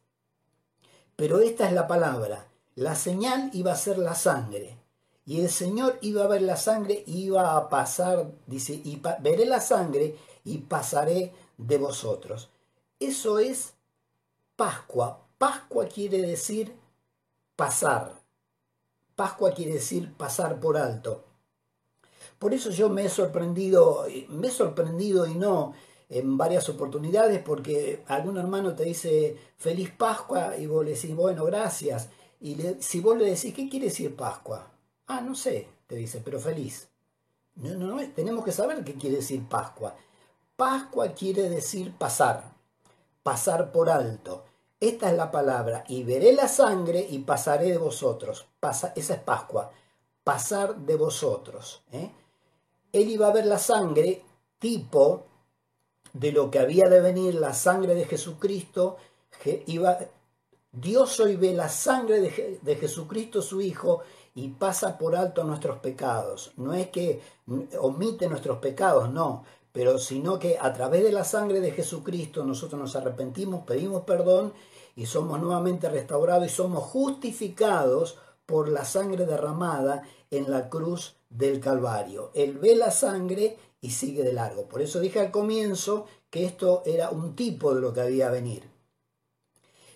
Pero 1.14 1.38
esta 1.38 1.68
es 1.68 1.73
la 1.73 1.87
palabra. 1.87 2.49
La 2.75 2.97
señal 2.97 3.50
iba 3.52 3.71
a 3.71 3.76
ser 3.76 3.99
la 3.99 4.16
sangre. 4.16 4.76
Y 5.25 5.42
el 5.42 5.49
Señor 5.49 5.97
iba 6.00 6.25
a 6.25 6.26
ver 6.26 6.42
la 6.42 6.56
sangre 6.56 7.04
y 7.06 7.26
iba 7.26 7.56
a 7.56 7.68
pasar, 7.68 8.33
dice, 8.49 8.75
y 8.75 9.00
veré 9.21 9.47
la 9.47 9.61
sangre 9.61 10.16
y 10.45 10.59
pasaré 10.59 11.33
de 11.56 11.78
vosotros. 11.78 12.50
Eso 12.99 13.38
es 13.38 13.75
Pascua. 14.56 15.25
Pascua 15.38 15.86
quiere 15.86 16.22
decir 16.22 16.74
pasar. 17.56 18.20
Pascua 19.14 19.52
quiere 19.52 19.74
decir 19.74 20.12
pasar 20.14 20.60
por 20.60 20.76
alto. 20.76 21.24
Por 22.38 22.54
eso 22.54 22.70
yo 22.70 22.88
me 22.88 23.04
he 23.04 23.08
sorprendido, 23.08 24.06
me 24.28 24.48
he 24.48 24.50
sorprendido 24.50 25.26
y 25.26 25.34
no 25.34 25.74
en 26.08 26.36
varias 26.36 26.68
oportunidades 26.68 27.42
porque 27.42 28.02
algún 28.06 28.36
hermano 28.36 28.74
te 28.74 28.84
dice 28.84 29.36
feliz 29.56 29.90
Pascua 29.90 30.56
y 30.56 30.66
vos 30.66 30.84
le 30.84 30.92
decís, 30.92 31.14
bueno, 31.14 31.44
gracias. 31.44 32.08
Y 32.40 32.56
si 32.80 33.00
vos 33.00 33.16
le 33.16 33.24
decís, 33.24 33.54
¿qué 33.54 33.68
quiere 33.68 33.86
decir 33.86 34.14
Pascua? 34.14 34.70
Ah, 35.06 35.20
no 35.20 35.34
sé, 35.34 35.68
te 35.86 35.96
dice, 35.96 36.20
pero 36.24 36.38
feliz. 36.38 36.88
No, 37.56 37.74
no, 37.74 37.86
no, 37.86 38.10
tenemos 38.10 38.44
que 38.44 38.52
saber 38.52 38.84
qué 38.84 38.94
quiere 38.94 39.16
decir 39.16 39.42
Pascua. 39.48 39.96
Pascua 40.56 41.08
quiere 41.08 41.48
decir 41.48 41.92
pasar, 41.92 42.52
pasar 43.22 43.72
por 43.72 43.88
alto. 43.88 44.44
Esta 44.78 45.11
es 45.11 45.16
la 45.16 45.30
palabra, 45.30 45.85
y 45.88 46.02
veré 46.04 46.33
la 46.33 46.49
sangre 46.49 47.06
y 47.09 47.21
pasaré 47.21 47.71
de 47.71 47.78
vosotros. 47.78 48.47
Pasa, 48.61 48.92
esa 48.95 49.14
es 49.14 49.21
Pascua, 49.21 49.71
pasar 50.23 50.76
de 50.76 50.97
vosotros. 50.97 51.83
¿eh? 51.92 52.11
Él 52.92 53.09
iba 53.09 53.28
a 53.28 53.33
ver 53.33 53.47
la 53.47 53.59
sangre 53.59 54.23
tipo 54.59 55.25
de 56.12 56.33
lo 56.33 56.50
que 56.50 56.59
había 56.59 56.88
de 56.88 57.00
venir, 57.00 57.35
la 57.37 57.54
sangre 57.54 57.95
de 57.95 58.04
Jesucristo, 58.04 58.97
iba, 59.66 59.99
Dios 60.73 61.21
hoy 61.21 61.37
ve 61.37 61.52
la 61.52 61.68
sangre 61.68 62.21
de 62.61 62.76
Jesucristo 62.76 63.40
su 63.40 63.61
Hijo 63.61 64.02
y 64.35 64.49
pasa 64.49 64.99
por 64.99 65.16
alto 65.16 65.45
nuestros 65.45 65.78
pecados. 65.78 66.52
No 66.56 66.75
es 66.75 66.88
que 66.88 67.21
omite 67.80 68.28
nuestros 68.28 68.59
pecados, 68.59 69.11
no, 69.11 69.45
pero 69.76 69.99
sino 69.99 70.38
que 70.38 70.56
a 70.59 70.73
través 70.73 71.04
de 71.04 71.12
la 71.12 71.23
sangre 71.23 71.61
de 71.61 71.71
Jesucristo 71.71 72.47
nosotros 72.47 72.80
nos 72.80 72.97
arrepentimos, 72.97 73.66
pedimos 73.66 74.04
perdón 74.04 74.54
y 74.95 75.04
somos 75.04 75.38
nuevamente 75.38 75.90
restaurados 75.90 76.47
y 76.47 76.49
somos 76.49 76.83
justificados 76.85 78.16
por 78.47 78.71
la 78.71 78.87
sangre 78.87 79.26
derramada 79.26 80.09
en 80.30 80.50
la 80.50 80.71
cruz 80.71 81.16
del 81.28 81.61
Calvario. 81.61 82.30
Él 82.33 82.56
ve 82.56 82.75
la 82.75 82.90
sangre 82.90 83.59
y 83.83 83.90
sigue 83.90 84.23
de 84.23 84.33
largo. 84.33 84.66
Por 84.66 84.80
eso 84.80 84.99
dije 84.99 85.21
al 85.21 85.30
comienzo 85.30 86.06
que 86.30 86.47
esto 86.47 86.83
era 86.87 87.11
un 87.11 87.37
tipo 87.37 87.75
de 87.75 87.83
lo 87.83 87.92
que 87.92 88.00
había 88.00 88.28
a 88.28 88.30
venir. 88.30 88.71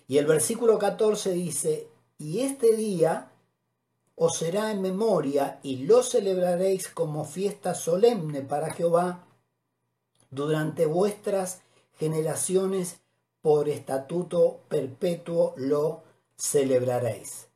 Y 0.07 0.19
el 0.19 0.27
versículo 0.27 0.77
14 0.77 1.31
dice, 1.31 1.87
y 2.19 2.41
este 2.41 2.75
día 2.75 3.31
os 4.13 4.37
será 4.37 4.71
en 4.71 4.83
memoria 4.83 5.59
y 5.63 5.77
lo 5.77 6.03
celebraréis 6.03 6.87
como 6.87 7.25
fiesta 7.25 7.73
solemne 7.73 8.43
para 8.43 8.71
Jehová 8.73 9.25
durante 10.31 10.85
vuestras 10.85 11.61
generaciones 11.99 12.99
por 13.41 13.69
estatuto 13.69 14.59
perpetuo 14.69 15.53
lo 15.57 16.01
celebraréis. 16.37 17.47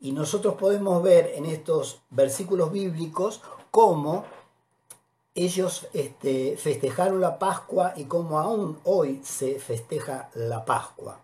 Y 0.00 0.12
nosotros 0.12 0.54
podemos 0.54 1.02
ver 1.02 1.32
en 1.34 1.44
estos 1.44 2.00
versículos 2.10 2.72
bíblicos 2.72 3.40
cómo 3.70 4.24
ellos 5.34 5.86
este, 5.92 6.56
festejaron 6.56 7.20
la 7.20 7.38
Pascua 7.38 7.94
y 7.96 8.04
como 8.04 8.38
aún 8.38 8.78
hoy 8.84 9.20
se 9.24 9.58
festeja 9.58 10.30
la 10.34 10.64
Pascua. 10.64 11.20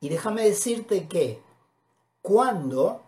Y 0.00 0.08
déjame 0.08 0.44
decirte 0.44 1.06
que 1.06 1.40
cuando 2.22 3.02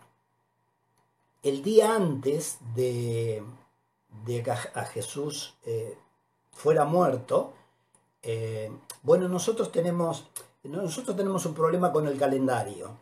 el 1.43 1.63
día 1.63 1.95
antes 1.95 2.57
de, 2.75 3.43
de 4.25 4.43
que 4.43 4.51
a 4.51 4.85
Jesús 4.85 5.55
eh, 5.65 5.97
fuera 6.55 6.85
muerto, 6.85 7.53
eh, 8.23 8.71
bueno, 9.03 9.27
nosotros 9.27 9.71
tenemos, 9.71 10.25
nosotros 10.63 11.15
tenemos 11.15 11.45
un 11.45 11.53
problema 11.53 11.91
con 11.91 12.07
el 12.07 12.17
calendario, 12.17 12.97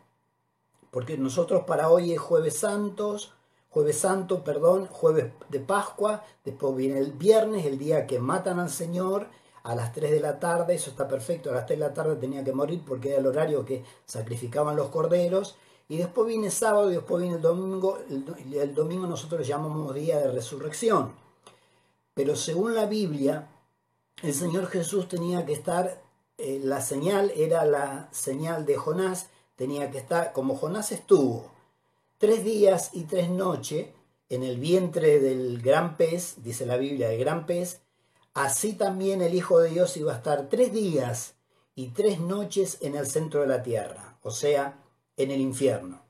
porque 0.90 1.16
nosotros 1.16 1.64
para 1.64 1.88
hoy 1.88 2.12
es 2.12 2.20
jueves 2.20 2.58
santos, 2.58 3.32
jueves 3.70 3.98
santo, 3.98 4.44
perdón, 4.44 4.86
jueves 4.86 5.32
de 5.48 5.60
Pascua, 5.60 6.22
después 6.44 6.76
viene 6.76 6.98
el 6.98 7.12
viernes, 7.12 7.64
el 7.64 7.78
día 7.78 8.06
que 8.06 8.18
matan 8.18 8.58
al 8.58 8.70
Señor, 8.70 9.28
a 9.62 9.74
las 9.74 9.94
3 9.94 10.10
de 10.10 10.20
la 10.20 10.38
tarde, 10.38 10.74
eso 10.74 10.90
está 10.90 11.08
perfecto, 11.08 11.50
a 11.50 11.54
las 11.54 11.64
3 11.64 11.78
de 11.78 11.86
la 11.86 11.94
tarde 11.94 12.16
tenía 12.16 12.44
que 12.44 12.52
morir 12.52 12.82
porque 12.86 13.10
era 13.10 13.20
el 13.20 13.26
horario 13.26 13.64
que 13.64 13.82
sacrificaban 14.04 14.76
los 14.76 14.90
corderos, 14.90 15.56
y 15.88 15.96
después 15.98 16.28
viene 16.28 16.50
sábado 16.50 16.90
y 16.90 16.94
después 16.94 17.22
viene 17.22 17.36
el 17.36 17.42
domingo, 17.42 17.98
el, 18.08 18.74
domingo 18.74 19.06
nosotros 19.06 19.40
lo 19.40 19.46
llamamos 19.46 19.94
día 19.94 20.18
de 20.18 20.32
resurrección. 20.32 21.23
Pero 22.14 22.36
según 22.36 22.74
la 22.74 22.86
Biblia, 22.86 23.48
el 24.22 24.32
Señor 24.32 24.68
Jesús 24.68 25.08
tenía 25.08 25.44
que 25.44 25.52
estar, 25.52 26.02
eh, 26.38 26.60
la 26.62 26.80
señal 26.80 27.32
era 27.36 27.64
la 27.64 28.08
señal 28.12 28.64
de 28.64 28.76
Jonás, 28.76 29.28
tenía 29.56 29.90
que 29.90 29.98
estar, 29.98 30.32
como 30.32 30.56
Jonás 30.56 30.92
estuvo 30.92 31.50
tres 32.18 32.44
días 32.44 32.90
y 32.92 33.04
tres 33.04 33.28
noches 33.28 33.88
en 34.28 34.42
el 34.42 34.58
vientre 34.58 35.20
del 35.20 35.60
gran 35.60 35.96
pez, 35.96 36.36
dice 36.42 36.64
la 36.64 36.76
Biblia, 36.76 37.08
del 37.08 37.18
gran 37.18 37.46
pez, 37.46 37.80
así 38.32 38.72
también 38.72 39.20
el 39.20 39.34
Hijo 39.34 39.58
de 39.60 39.70
Dios 39.70 39.96
iba 39.96 40.12
a 40.12 40.16
estar 40.16 40.48
tres 40.48 40.72
días 40.72 41.34
y 41.74 41.88
tres 41.88 42.20
noches 42.20 42.78
en 42.80 42.94
el 42.94 43.06
centro 43.06 43.40
de 43.40 43.48
la 43.48 43.62
tierra, 43.62 44.18
o 44.22 44.30
sea, 44.30 44.80
en 45.16 45.30
el 45.30 45.40
infierno. 45.40 46.02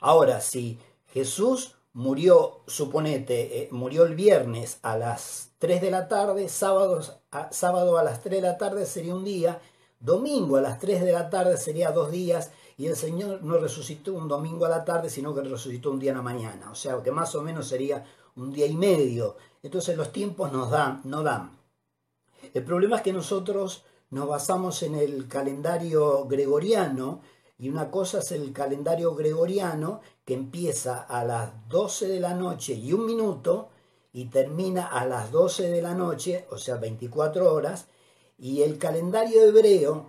Ahora, 0.00 0.40
si 0.40 0.78
Jesús 1.12 1.75
murió, 1.96 2.60
suponete, 2.66 3.62
eh, 3.62 3.68
murió 3.72 4.04
el 4.04 4.14
viernes 4.14 4.78
a 4.82 4.98
las 4.98 5.52
3 5.58 5.80
de 5.80 5.90
la 5.90 6.08
tarde, 6.08 6.50
sábado 6.50 7.00
a, 7.30 7.50
sábado 7.52 7.96
a 7.96 8.04
las 8.04 8.20
3 8.20 8.42
de 8.42 8.48
la 8.48 8.58
tarde 8.58 8.84
sería 8.84 9.14
un 9.14 9.24
día, 9.24 9.62
domingo 9.98 10.58
a 10.58 10.60
las 10.60 10.78
3 10.78 11.02
de 11.02 11.12
la 11.12 11.30
tarde 11.30 11.56
sería 11.56 11.92
dos 11.92 12.10
días, 12.10 12.50
y 12.76 12.86
el 12.86 12.96
Señor 12.96 13.42
no 13.42 13.56
resucitó 13.56 14.12
un 14.12 14.28
domingo 14.28 14.66
a 14.66 14.68
la 14.68 14.84
tarde, 14.84 15.08
sino 15.08 15.34
que 15.34 15.40
resucitó 15.40 15.90
un 15.90 15.98
día 15.98 16.10
en 16.10 16.18
la 16.18 16.22
mañana. 16.22 16.70
O 16.70 16.74
sea, 16.74 17.02
que 17.02 17.10
más 17.10 17.34
o 17.34 17.40
menos 17.40 17.66
sería 17.66 18.04
un 18.36 18.52
día 18.52 18.66
y 18.66 18.76
medio. 18.76 19.38
Entonces 19.62 19.96
los 19.96 20.12
tiempos 20.12 20.52
nos 20.52 20.70
dan, 20.70 21.00
no 21.04 21.22
dan. 21.22 21.58
El 22.52 22.62
problema 22.62 22.96
es 22.96 23.02
que 23.02 23.14
nosotros 23.14 23.84
nos 24.10 24.28
basamos 24.28 24.82
en 24.82 24.96
el 24.96 25.28
calendario 25.28 26.26
gregoriano, 26.26 27.22
y 27.58 27.68
una 27.68 27.90
cosa 27.90 28.18
es 28.18 28.32
el 28.32 28.52
calendario 28.52 29.14
gregoriano 29.14 30.00
que 30.24 30.34
empieza 30.34 31.00
a 31.00 31.24
las 31.24 31.68
12 31.68 32.08
de 32.08 32.20
la 32.20 32.34
noche 32.34 32.74
y 32.74 32.92
un 32.92 33.06
minuto 33.06 33.68
y 34.12 34.26
termina 34.26 34.86
a 34.86 35.06
las 35.06 35.30
12 35.30 35.68
de 35.68 35.82
la 35.82 35.94
noche, 35.94 36.46
o 36.50 36.58
sea, 36.58 36.76
24 36.76 37.52
horas, 37.52 37.86
y 38.38 38.62
el 38.62 38.78
calendario 38.78 39.42
hebreo 39.42 40.06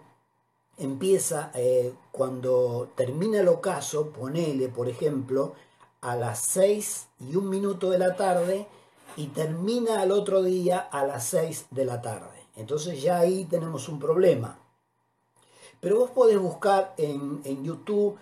empieza 0.77 1.51
eh, 1.55 1.93
cuando 2.11 2.89
termina 2.95 3.39
el 3.41 3.47
ocaso, 3.47 4.11
ponele, 4.11 4.69
por 4.69 4.89
ejemplo, 4.89 5.53
a 6.01 6.15
las 6.15 6.39
6 6.39 7.07
y 7.19 7.35
un 7.35 7.49
minuto 7.49 7.89
de 7.89 7.97
la 7.97 8.15
tarde 8.15 8.67
y 9.15 9.27
termina 9.27 10.01
al 10.01 10.11
otro 10.11 10.43
día 10.43 10.79
a 10.79 11.05
las 11.05 11.25
6 11.27 11.67
de 11.71 11.85
la 11.85 12.01
tarde. 12.01 12.47
Entonces 12.55 13.01
ya 13.01 13.19
ahí 13.19 13.45
tenemos 13.45 13.89
un 13.89 13.99
problema. 13.99 14.59
Pero 15.87 15.99
vos 15.99 16.11
podés 16.11 16.37
buscar 16.37 16.93
en, 16.97 17.63
YouTube 17.63 18.17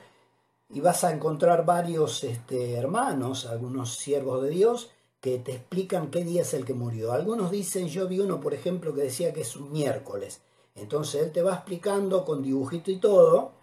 y 0.70 0.82
vas 0.82 1.04
a 1.04 1.12
encontrar 1.12 1.66
varios 1.66 2.24
este, 2.24 2.74
hermanos, 2.74 3.48
algunos 3.48 3.96
siervos 3.96 4.44
de 4.44 4.52
Dios, 4.52 4.92
que 5.20 5.40
te 5.40 5.54
explican 5.54 6.12
qué 6.12 6.24
día 6.24 6.44
es 6.44 6.54
el 6.54 6.64
que 6.64 6.76
murió. 6.76 7.12
Algunos 7.12 7.50
dicen, 7.50 7.88
yo 7.88 8.08
vi 8.08 8.20
uno, 8.20 8.40
por 8.40 8.54
ejemplo, 8.54 8.94
que 8.94 9.02
decía 9.02 9.34
que 9.34 9.42
es 9.42 9.56
un 9.56 9.72
miércoles. 9.72 10.42
Entonces 10.76 11.24
él 11.24 11.32
te 11.32 11.42
va 11.42 11.56
explicando 11.56 12.24
con 12.24 12.44
dibujito 12.44 12.92
y 12.92 12.98
todo, 12.98 13.54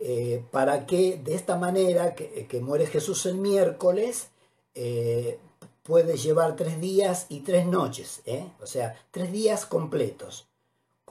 eh, 0.00 0.42
para 0.50 0.86
que 0.86 1.18
de 1.18 1.34
esta 1.34 1.56
manera, 1.58 2.14
que, 2.14 2.60
muere 2.62 2.86
Jesús 2.86 3.26
el 3.26 3.34
miércoles, 3.34 4.30
eh, 4.74 5.38
puede 5.82 6.16
llevar 6.16 6.56
tres 6.56 6.80
días 6.80 7.26
y 7.28 7.40
tres 7.40 7.66
noches, 7.66 8.22
¿eh? 8.24 8.46
o 8.62 8.66
sea, 8.66 8.98
tres 9.10 9.30
días 9.30 9.66
completos, 9.66 10.48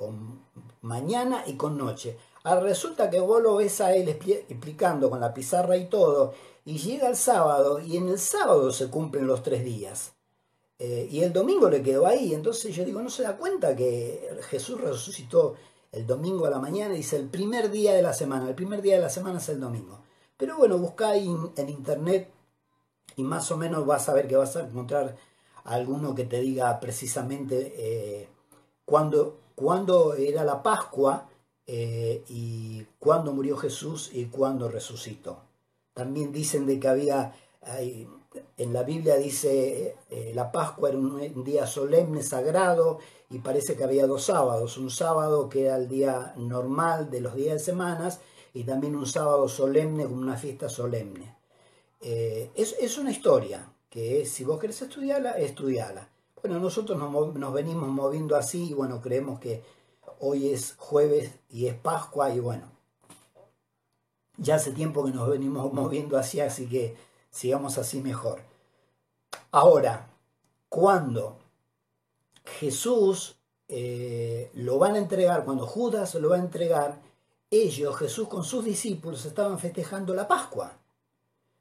con 0.02 0.42
mañana 0.82 1.44
y 1.46 1.54
con 1.54 1.78
noche. 1.78 2.18
Ahora 2.44 2.62
resulta 2.62 3.12
que 3.12 3.20
vos 3.20 3.42
lo 3.42 3.58
ves 3.58 3.82
a 3.82 3.94
él 3.94 4.10
explicando 4.10 5.12
con 5.12 5.20
la 5.20 5.32
pizarra 5.32 5.78
y 5.78 5.86
todo, 5.86 6.34
y 6.66 6.80
llega 6.80 7.08
el 7.08 7.16
sábado, 7.16 7.80
y 7.80 7.98
en 7.98 8.10
el 8.10 8.18
sábado 8.18 8.72
se 8.72 8.90
cumplen 8.90 9.28
los 9.28 9.44
tres 9.44 9.64
días. 9.64 10.14
Eh, 10.80 11.08
y 11.12 11.22
el 11.22 11.32
domingo 11.32 11.70
le 11.70 11.84
quedó 11.84 12.08
ahí. 12.08 12.34
Entonces 12.34 12.76
yo 12.76 12.84
digo, 12.84 13.00
¿no 13.04 13.12
se 13.12 13.22
da 13.22 13.38
cuenta 13.38 13.76
que 13.76 14.28
Jesús 14.50 14.82
resucitó 14.82 15.56
el 15.92 16.08
domingo 16.08 16.48
a 16.48 16.50
la 16.50 16.58
mañana? 16.58 16.96
Dice 16.96 17.18
el 17.18 17.30
primer 17.30 17.70
día 17.70 17.94
de 17.94 18.02
la 18.02 18.14
semana. 18.14 18.50
El 18.50 18.56
primer 18.56 18.82
día 18.82 18.96
de 18.96 19.02
la 19.04 19.10
semana 19.10 19.38
es 19.38 19.50
el 19.50 19.60
domingo. 19.60 20.02
Pero 20.38 20.58
bueno, 20.58 20.80
busca 20.80 21.16
en, 21.16 21.52
en 21.56 21.70
internet 21.70 22.32
y 23.16 23.22
más 23.22 23.52
o 23.52 23.58
menos 23.58 23.86
vas 23.86 24.10
a 24.10 24.14
ver 24.14 24.28
que 24.28 24.36
vas 24.36 24.56
a 24.56 24.62
encontrar 24.62 25.16
alguno 25.64 26.16
que 26.16 26.26
te 26.26 26.40
diga 26.40 26.80
precisamente 26.80 27.74
eh, 27.78 28.30
cuándo, 28.86 29.41
era 30.18 30.44
la 30.44 30.64
Pascua 30.64 31.30
eh, 31.68 32.24
y 32.28 32.86
cuándo 33.00 33.34
murió 33.34 33.58
Jesús 33.58 34.10
y 34.14 34.26
cuándo 34.26 34.70
resucitó. 34.70 35.40
También 35.94 36.32
dicen 36.32 36.66
de 36.66 36.80
que 36.80 36.88
había 36.88 37.34
en 38.58 38.74
la 38.74 38.84
Biblia 38.84 39.18
dice 39.18 39.96
eh, 40.10 40.32
la 40.34 40.52
Pascua 40.52 40.90
era 40.90 40.98
un, 40.98 41.44
día 41.44 41.68
solemne, 41.68 42.24
sagrado, 42.24 43.00
y 43.30 43.40
parece 43.40 43.76
que 43.76 43.84
había 43.84 44.08
dos 44.08 44.24
sábados, 44.24 44.78
un 44.78 44.90
sábado 44.90 45.50
que 45.50 45.66
era 45.66 45.78
el 45.78 45.88
día 45.88 46.34
normal 46.38 47.10
de 47.10 47.22
los 47.22 47.36
días 47.36 47.54
de 47.54 47.60
semanas, 47.60 48.20
y 48.54 48.64
también 48.64 48.96
un 48.96 49.06
sábado 49.06 49.48
solemne 49.48 50.04
como 50.04 50.18
una 50.18 50.38
fiesta 50.38 50.70
solemne. 50.70 51.36
Eh, 52.02 52.52
es, 52.56 52.98
una 52.98 53.12
historia 53.12 53.72
que 53.90 54.26
si 54.26 54.44
vos 54.44 54.60
querés 54.60 54.82
estudiarla, 54.82 55.32
estudiala. 55.32 56.10
Bueno, 56.42 56.60
nosotros 56.60 56.98
nos, 56.98 57.54
venimos 57.54 57.90
moviendo 57.90 58.36
así 58.36 58.72
y 58.72 58.74
bueno, 58.74 59.00
creemos 59.00 59.40
que 59.40 59.64
hoy 60.20 60.50
es 60.50 60.74
jueves 60.76 61.36
y 61.52 61.68
es 61.68 61.76
Pascua 61.76 62.34
y 62.34 62.40
bueno, 62.40 62.64
ya 64.38 64.56
hace 64.56 64.72
tiempo 64.72 65.06
que 65.06 65.12
nos 65.12 65.30
venimos 65.30 65.72
moviendo 65.74 66.18
así, 66.18 66.40
así 66.40 66.68
que 66.68 66.98
sigamos 67.30 67.78
así 67.78 68.02
mejor. 68.02 68.42
Ahora, 69.52 70.08
cuando 70.68 71.38
Jesús 72.44 73.36
eh, 73.68 74.50
lo 74.56 74.80
van 74.80 74.96
a 74.96 75.00
entregar, 75.00 75.46
cuando 75.46 75.68
Judas 75.68 76.16
lo 76.16 76.30
va 76.30 76.38
a 76.38 76.40
entregar, 76.40 77.00
ellos, 77.52 77.96
Jesús 77.98 78.28
con 78.28 78.44
sus 78.44 78.66
discípulos, 78.66 79.26
estaban 79.26 79.60
festejando 79.60 80.16
la 80.16 80.28
Pascua. 80.28 80.72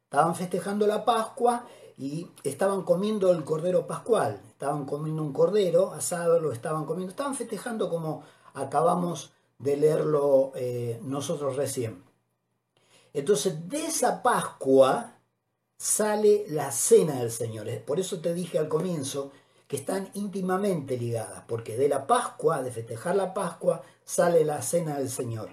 Estaban 0.05 0.35
festejando 0.35 0.87
la 0.87 1.05
Pascua 1.05 1.67
y 2.01 2.31
estaban 2.45 2.83
comiendo 2.85 3.31
el 3.31 3.45
cordero 3.45 3.87
pascual. 3.87 4.41
Estaban 4.49 4.87
comiendo 4.87 5.23
un 5.23 5.35
cordero 5.35 5.93
asado, 5.93 6.41
lo 6.41 6.51
estaban 6.51 6.87
comiendo. 6.87 7.11
Estaban 7.11 7.35
festejando 7.35 7.91
como 7.91 8.23
acabamos 8.55 9.33
de 9.59 9.77
leerlo 9.77 10.53
eh, 10.55 10.99
nosotros 11.03 11.57
recién. 11.57 12.03
Entonces, 13.13 13.69
de 13.69 13.85
esa 13.85 14.23
Pascua, 14.23 15.19
sale 15.77 16.47
la 16.49 16.73
cena 16.73 17.17
del 17.17 17.31
Señor. 17.31 17.69
Por 17.85 18.01
eso 18.01 18.19
te 18.23 18.33
dije 18.33 18.59
al 18.59 18.69
comienzo 18.69 19.31
que 19.69 19.77
están 19.77 20.09
íntimamente 20.15 20.97
ligadas, 20.97 21.45
porque 21.47 21.77
de 21.77 21.91
la 21.91 22.07
Pascua, 22.07 22.63
de 22.63 22.73
festejar 22.73 23.15
la 23.15 23.35
Pascua, 23.35 23.83
sale 24.07 24.47
la 24.47 24.63
cena 24.63 24.97
del 24.97 25.11
Señor. 25.11 25.51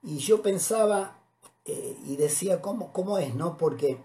Y 0.00 0.18
yo 0.18 0.42
pensaba 0.42 1.18
eh, 1.64 1.98
y 2.06 2.14
decía, 2.14 2.60
¿cómo, 2.60 2.92
¿cómo 2.92 3.18
es? 3.18 3.34
no 3.34 3.56
Porque 3.56 3.98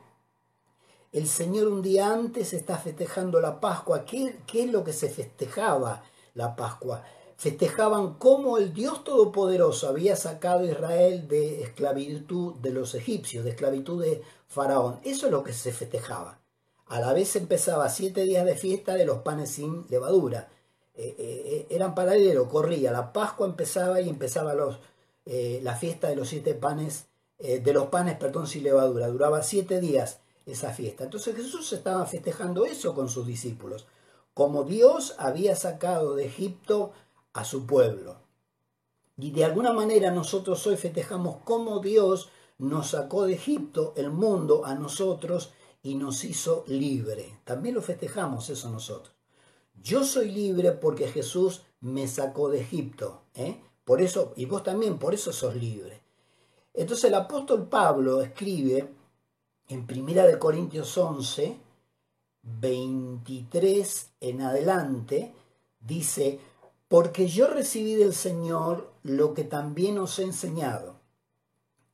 el 1.12 1.28
Señor 1.28 1.68
un 1.68 1.82
día 1.82 2.12
antes 2.12 2.54
está 2.54 2.78
festejando 2.78 3.40
la 3.42 3.60
Pascua. 3.60 4.06
¿Qué, 4.06 4.40
¿Qué 4.46 4.64
es 4.64 4.72
lo 4.72 4.84
que 4.84 4.94
se 4.94 5.10
festejaba 5.10 6.04
la 6.34 6.56
Pascua? 6.56 7.04
festejaban 7.38 8.16
cómo 8.16 8.58
el 8.58 8.74
Dios 8.74 9.04
Todopoderoso 9.04 9.88
había 9.88 10.16
sacado 10.16 10.62
a 10.62 10.72
Israel 10.72 11.28
de 11.28 11.62
esclavitud 11.62 12.56
de 12.56 12.72
los 12.72 12.96
egipcios, 12.96 13.46
de 13.46 13.52
esclavitud 13.52 14.04
de 14.04 14.24
Faraón. 14.48 15.00
Eso 15.04 15.28
es 15.28 15.32
lo 15.32 15.44
que 15.44 15.54
se 15.54 15.72
festejaba. 15.72 16.40
A 16.88 17.00
la 17.00 17.14
vez 17.14 17.36
empezaba 17.36 17.90
siete 17.90 18.24
días 18.24 18.46
de 18.46 18.56
fiesta 18.56 18.96
de 18.96 19.06
los 19.06 19.20
panes 19.20 19.52
sin 19.52 19.86
levadura. 19.90 20.50
Eh, 20.96 21.16
eh, 21.20 21.44
eh, 21.46 21.68
eran 21.70 21.94
paralelos, 21.94 22.48
corría. 22.48 22.92
La 22.92 23.14
Pascua 23.14 23.46
empezaba 23.46 24.02
y 24.02 24.10
empezaba 24.10 24.56
los, 24.56 24.80
la 25.26 25.76
fiesta 25.76 26.08
de 26.08 26.16
los 26.16 26.30
siete 26.30 26.56
panes, 26.56 27.06
de 27.38 27.74
los 27.74 27.88
panes, 27.88 28.18
perdón, 28.18 28.48
sin 28.48 28.64
levadura. 28.64 29.08
Duraba 29.08 29.44
siete 29.44 29.80
días 29.80 30.22
esa 30.48 30.74
fiesta. 30.74 31.04
Entonces 31.04 31.36
Jesús 31.36 31.72
estaba 31.74 32.06
festejando 32.06 32.66
eso 32.66 32.96
con 32.96 33.10
sus 33.10 33.28
discípulos. 33.28 33.86
Como 34.34 34.64
Dios 34.64 35.16
había 35.18 35.56
sacado 35.56 36.16
de 36.16 36.26
Egipto 36.26 36.94
a 37.34 37.44
su 37.44 37.66
pueblo. 37.66 38.22
Y 39.18 39.32
de 39.32 39.46
alguna 39.46 39.74
manera 39.74 40.10
nosotros 40.12 40.66
hoy 40.66 40.78
festejamos 40.78 41.38
cómo 41.44 41.80
Dios 41.80 42.30
nos 42.58 42.92
sacó 42.92 43.26
de 43.26 43.34
Egipto, 43.34 43.94
el 43.98 44.10
mundo, 44.10 44.66
a 44.66 44.74
nosotros 44.76 45.52
y 45.84 45.96
nos 45.96 46.24
hizo 46.24 46.64
libre. 46.68 47.40
También 47.44 47.76
lo 47.76 47.82
festejamos 47.82 48.50
eso 48.50 48.70
nosotros. 48.70 49.14
Yo 49.82 50.04
soy 50.04 50.32
libre 50.32 50.72
porque 50.72 51.08
Jesús 51.08 51.64
me 51.82 52.08
sacó 52.08 52.50
de 52.50 52.62
Egipto. 52.62 53.24
¿eh? 53.36 53.62
Por 53.84 54.02
eso, 54.02 54.34
y 54.36 54.46
vos 54.46 54.64
también, 54.64 54.98
por 54.98 55.14
eso 55.14 55.32
sos 55.34 55.56
libre. 55.56 56.02
Entonces 56.74 57.06
el 57.06 57.16
apóstol 57.16 57.68
Pablo 57.68 58.22
escribe 58.22 58.97
en 59.70 59.86
Primera 59.86 60.26
de 60.26 60.40
Corintios 60.40 60.98
11, 60.98 61.58
23 62.44 64.10
en 64.22 64.42
adelante, 64.42 65.34
dice, 65.82 66.40
porque 66.88 67.28
yo 67.28 67.48
recibí 67.48 67.96
del 67.96 68.14
Señor 68.14 68.92
lo 69.04 69.34
que 69.34 69.44
también 69.44 69.98
os 69.98 70.20
he 70.20 70.24
enseñado, 70.24 70.96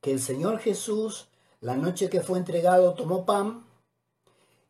que 0.00 0.12
el 0.12 0.20
Señor 0.20 0.58
Jesús, 0.58 1.28
la 1.60 1.76
noche 1.76 2.08
que 2.08 2.20
fue 2.20 2.38
entregado, 2.38 2.94
tomó 2.94 3.26
pan 3.26 3.64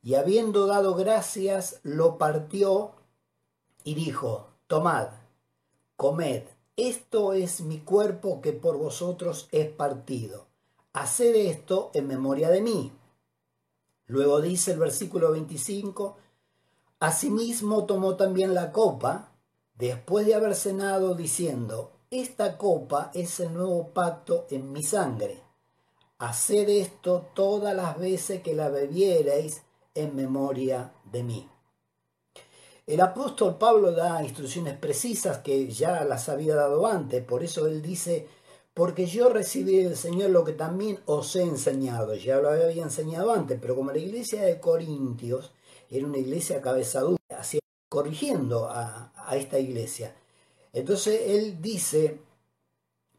y 0.03 0.15
habiendo 0.15 0.67
dado 0.67 0.95
gracias, 0.95 1.81
lo 1.83 2.17
partió 2.17 2.93
y 3.85 3.95
dijo, 3.95 4.49
tomad, 4.67 5.09
comed, 5.97 6.45
esto 6.77 7.35
es 7.35 7.61
mi 7.61 7.81
cuerpo 7.81 8.41
que 8.41 8.53
por 8.53 8.79
vosotros 8.79 9.49
es 9.53 9.69
partido. 9.69 10.44
Haced 10.95 11.35
esto 11.35 11.91
en 11.93 12.07
memoria 12.07 12.51
de 12.51 12.61
mí. 12.61 12.93
Luego 14.07 14.41
dice 14.41 14.73
el 14.73 14.79
versículo 14.79 15.33
25, 15.33 16.17
Asimismo 17.01 17.85
tomó 17.85 18.15
también 18.15 18.55
la 18.55 18.71
copa, 18.71 19.33
después 19.75 20.25
de 20.25 20.37
haber 20.37 20.55
cenado 20.55 21.17
diciendo, 21.17 21.91
esta 22.13 22.57
copa 22.57 23.11
es 23.13 23.41
el 23.41 23.53
nuevo 23.53 23.89
pacto 23.89 24.47
en 24.51 24.71
mi 24.71 24.85
sangre. 24.85 25.43
Haced 26.19 26.69
esto 26.69 27.27
todas 27.35 27.75
las 27.75 27.99
veces 27.99 28.41
que 28.41 28.55
la 28.55 28.69
bebiereis 28.69 29.63
en 29.97 30.15
memoria 30.15 30.93
de 31.11 31.25
mí. 31.25 31.49
El 32.87 33.01
apóstol 33.01 33.59
Pablo 33.59 33.91
da 33.91 34.23
instrucciones 34.23 34.79
precisas 34.79 35.39
que 35.39 35.67
ya 35.67 36.05
las 36.05 36.29
había 36.29 36.55
dado 36.55 36.87
antes, 36.87 37.25
por 37.25 37.43
eso 37.43 37.67
él 37.67 37.83
dice, 37.83 38.29
porque 38.75 39.07
yo 39.07 39.29
recibí 39.29 39.85
del 39.85 39.97
Señor 39.97 40.31
lo 40.31 40.45
que 40.45 40.53
también 40.53 40.99
os 41.07 41.35
he 41.37 41.43
enseñado, 41.43 42.15
ya 42.15 42.39
lo 42.39 42.51
había 42.51 42.83
enseñado 42.83 43.33
antes, 43.33 43.59
pero 43.61 43.77
como 43.77 43.93
la 43.93 43.99
iglesia 43.99 44.43
de 44.43 44.59
Corintios 44.59 45.53
era 45.89 46.05
una 46.05 46.19
iglesia 46.19 46.61
cabezadura, 46.61 47.19
así 47.39 47.61
corrigiendo 47.89 48.69
a, 48.69 49.13
esta 49.33 49.59
iglesia. 49.59 50.15
Entonces 50.73 51.21
él 51.27 51.63
dice, 51.63 52.19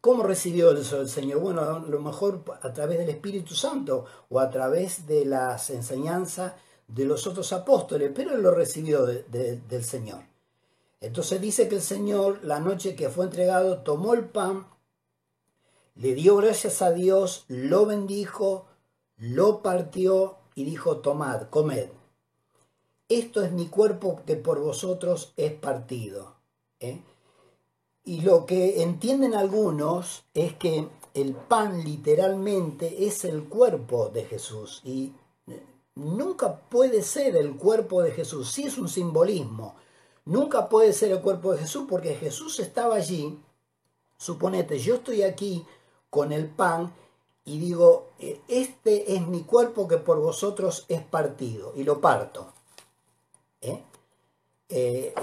¿cómo 0.02 0.24
recibió 0.24 0.72
eso 0.72 1.00
el 1.02 1.10
Señor? 1.10 1.40
Bueno, 1.40 1.62
a 1.62 1.80
lo 1.80 2.00
mejor 2.02 2.44
a 2.62 2.74
través 2.74 3.00
del 3.00 3.10
Espíritu 3.10 3.56
Santo 3.56 4.06
o 4.30 4.40
a 4.40 4.50
través 4.50 5.08
de 5.08 5.26
las 5.26 5.70
enseñanzas 5.70 6.54
de 6.88 7.06
los 7.06 7.26
otros 7.26 7.52
apóstoles, 7.54 8.12
pero 8.14 8.36
él 8.36 8.42
lo 8.44 8.52
recibió 8.52 9.06
del 9.06 9.84
Señor. 9.84 10.24
Entonces 11.00 11.40
dice 11.40 11.68
que 11.70 11.76
el 11.76 11.82
Señor, 11.82 12.44
la 12.44 12.60
noche 12.60 12.96
que 12.96 13.10
fue 13.10 13.26
entregado, 13.26 13.80
tomó 13.80 14.14
el 14.14 14.26
pan, 14.26 14.68
le 15.96 16.14
dio 16.14 16.38
gracias 16.38 16.82
a 16.82 16.92
Dios, 16.92 17.46
lo 17.48 17.86
bendijo, 17.86 18.66
lo 19.18 19.62
partió 19.62 20.38
y 20.56 20.64
dijo, 20.64 20.98
tomad, 20.98 21.50
comed 21.50 21.90
esto 23.10 23.44
es 23.44 23.52
mi 23.52 23.68
cuerpo 23.68 24.22
que 24.26 24.36
por 24.36 24.60
vosotros 24.60 25.34
es 25.38 25.54
partido. 25.54 26.36
¿eh? 26.80 27.02
Y 28.04 28.22
lo 28.22 28.46
que 28.46 28.82
entienden 28.82 29.36
algunos 29.36 30.24
es 30.34 30.54
que 30.56 30.88
el 31.14 31.34
pan 31.34 31.84
literalmente 31.84 33.06
es 33.06 33.26
el 33.26 33.44
cuerpo 33.46 34.10
de 34.10 34.26
Jesús. 34.26 34.82
Y 34.84 35.14
nunca 35.96 36.60
puede 36.60 37.04
ser 37.04 37.36
el 37.36 37.56
cuerpo 37.56 38.02
de 38.02 38.12
Jesús, 38.12 38.52
sí 38.52 38.64
es 38.64 38.78
un 38.78 38.90
simbolismo, 38.90 39.76
nunca 40.26 40.68
puede 40.68 40.92
ser 40.92 41.12
el 41.12 41.22
cuerpo 41.22 41.54
de 41.54 41.60
Jesús 41.60 41.86
porque 41.90 42.16
Jesús 42.16 42.60
estaba 42.60 42.96
allí, 42.96 43.40
suponete, 44.18 44.78
yo 44.78 44.96
estoy 44.96 45.22
aquí 45.24 45.66
con 46.10 46.32
el 46.32 46.48
pan 46.48 46.94
y 47.46 47.60
digo, 47.60 48.10
eh, 48.20 48.42
este 48.48 49.16
es 49.16 49.28
mi 49.28 49.44
cuerpo 49.44 49.88
que 49.88 49.98
por 49.98 50.20
vosotros 50.20 50.86
es 50.90 51.02
partido, 51.04 51.74
y 51.76 51.84
lo 51.84 52.02
parto. 52.02 52.52
¿Eh? 53.62 53.84
Eh, 54.68 55.14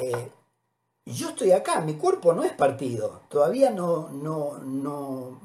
yo 1.04 1.30
estoy 1.30 1.50
acá, 1.50 1.80
mi 1.80 1.94
cuerpo 1.94 2.32
no 2.32 2.44
es 2.44 2.52
partido, 2.52 3.22
todavía 3.28 3.70
no, 3.70 4.08
no, 4.10 4.58
no 4.58 5.40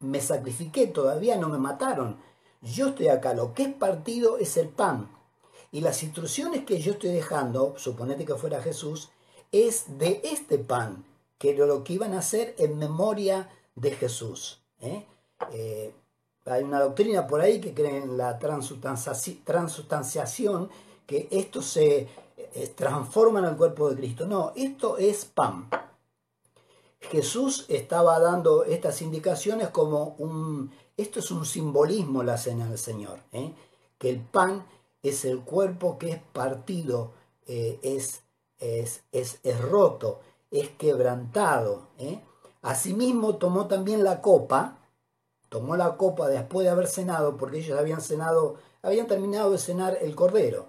me 0.00 0.20
sacrifiqué, 0.20 0.86
todavía 0.86 1.36
no 1.36 1.48
me 1.48 1.56
mataron. 1.56 2.18
Yo 2.60 2.88
estoy 2.88 3.08
acá, 3.08 3.32
lo 3.32 3.54
que 3.54 3.62
es 3.62 3.74
partido 3.74 4.36
es 4.36 4.58
el 4.58 4.68
pan. 4.68 5.10
Y 5.70 5.80
las 5.80 6.02
instrucciones 6.02 6.66
que 6.66 6.78
yo 6.78 6.92
estoy 6.92 7.10
dejando, 7.10 7.74
suponete 7.78 8.26
que 8.26 8.34
fuera 8.34 8.60
Jesús, 8.60 9.10
es 9.50 9.98
de 9.98 10.20
este 10.24 10.58
pan, 10.58 11.06
que 11.38 11.50
era 11.50 11.64
lo 11.64 11.82
que 11.84 11.94
iban 11.94 12.12
a 12.12 12.18
hacer 12.18 12.54
en 12.58 12.78
memoria 12.78 13.48
de 13.74 13.92
Jesús. 13.92 14.61
¿Eh? 14.82 15.06
Eh, 15.52 15.94
hay 16.44 16.62
una 16.62 16.80
doctrina 16.80 17.26
por 17.26 17.40
ahí 17.40 17.60
que 17.60 17.72
cree 17.72 17.98
en 17.98 18.16
la 18.16 18.38
transustanciación, 18.38 20.68
que 21.06 21.28
esto 21.30 21.62
se 21.62 22.08
eh, 22.36 22.72
transforma 22.74 23.38
en 23.38 23.46
el 23.46 23.56
cuerpo 23.56 23.88
de 23.88 23.96
Cristo. 23.96 24.26
No, 24.26 24.52
esto 24.56 24.98
es 24.98 25.24
pan. 25.24 25.68
Jesús 27.00 27.64
estaba 27.68 28.18
dando 28.20 28.64
estas 28.64 29.00
indicaciones 29.02 29.68
como 29.68 30.14
un, 30.18 30.72
esto 30.96 31.20
es 31.20 31.30
un 31.30 31.44
simbolismo 31.44 32.22
la 32.22 32.38
cena 32.38 32.68
del 32.68 32.78
Señor, 32.78 33.18
que 33.98 34.10
el 34.10 34.20
pan 34.20 34.64
es 35.02 35.24
el 35.24 35.40
cuerpo 35.40 35.98
que 35.98 36.12
es 36.12 36.22
partido, 36.32 37.12
eh, 37.46 37.78
es, 37.82 38.22
es, 38.58 39.02
es, 39.10 39.60
roto, 39.60 40.20
es 40.50 40.70
quebrantado. 40.70 41.88
Asimismo 42.62 43.36
tomó 43.36 43.66
también 43.66 44.04
la 44.04 44.20
copa, 44.22 44.78
tomó 45.48 45.76
la 45.76 45.96
copa 45.96 46.28
después 46.28 46.64
de 46.64 46.70
haber 46.70 46.86
cenado, 46.86 47.36
porque 47.36 47.58
ellos 47.58 47.78
habían 47.78 48.00
cenado, 48.00 48.56
habían 48.82 49.08
terminado 49.08 49.50
de 49.50 49.58
cenar 49.58 49.98
el 50.00 50.14
cordero. 50.14 50.66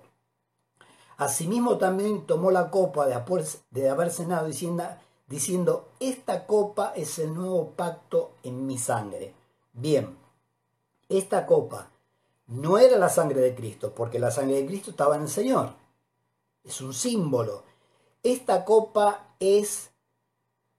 Asimismo 1.17 1.77
también 1.77 2.25
tomó 2.25 2.49
la 2.49 2.71
copa 2.71 3.05
después 3.05 3.61
de 3.69 3.89
haber 3.89 4.09
cenado, 4.09 4.47
diciendo, 4.47 4.83
diciendo, 5.27 5.89
esta 5.99 6.47
copa 6.47 6.93
es 6.95 7.19
el 7.19 7.35
nuevo 7.35 7.69
pacto 7.71 8.33
en 8.41 8.65
mi 8.65 8.79
sangre. 8.79 9.35
Bien, 9.71 10.17
esta 11.07 11.45
copa 11.45 11.91
no 12.47 12.79
era 12.79 12.97
la 12.97 13.09
sangre 13.09 13.39
de 13.39 13.53
Cristo, 13.53 13.93
porque 13.93 14.17
la 14.17 14.31
sangre 14.31 14.55
de 14.55 14.65
Cristo 14.65 14.91
estaba 14.91 15.15
en 15.15 15.23
el 15.23 15.29
Señor. 15.29 15.73
Es 16.63 16.81
un 16.81 16.93
símbolo. 16.93 17.63
Esta 18.23 18.65
copa 18.65 19.35
es 19.39 19.92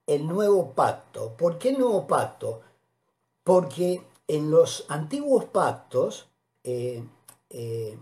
el 0.07 0.27
nuevo 0.27 0.73
pacto. 0.73 1.35
¿Por 1.37 1.59
qué 1.59 1.71
el 1.71 1.79
nuevo 1.79 2.07
pacto? 2.07 2.61
Porque 3.43 4.03
en 4.29 4.51
los 4.51 4.87
antiguos 4.89 5.45
pactos 5.47 6.29
eh, 6.63 7.05
eh, 7.51 7.99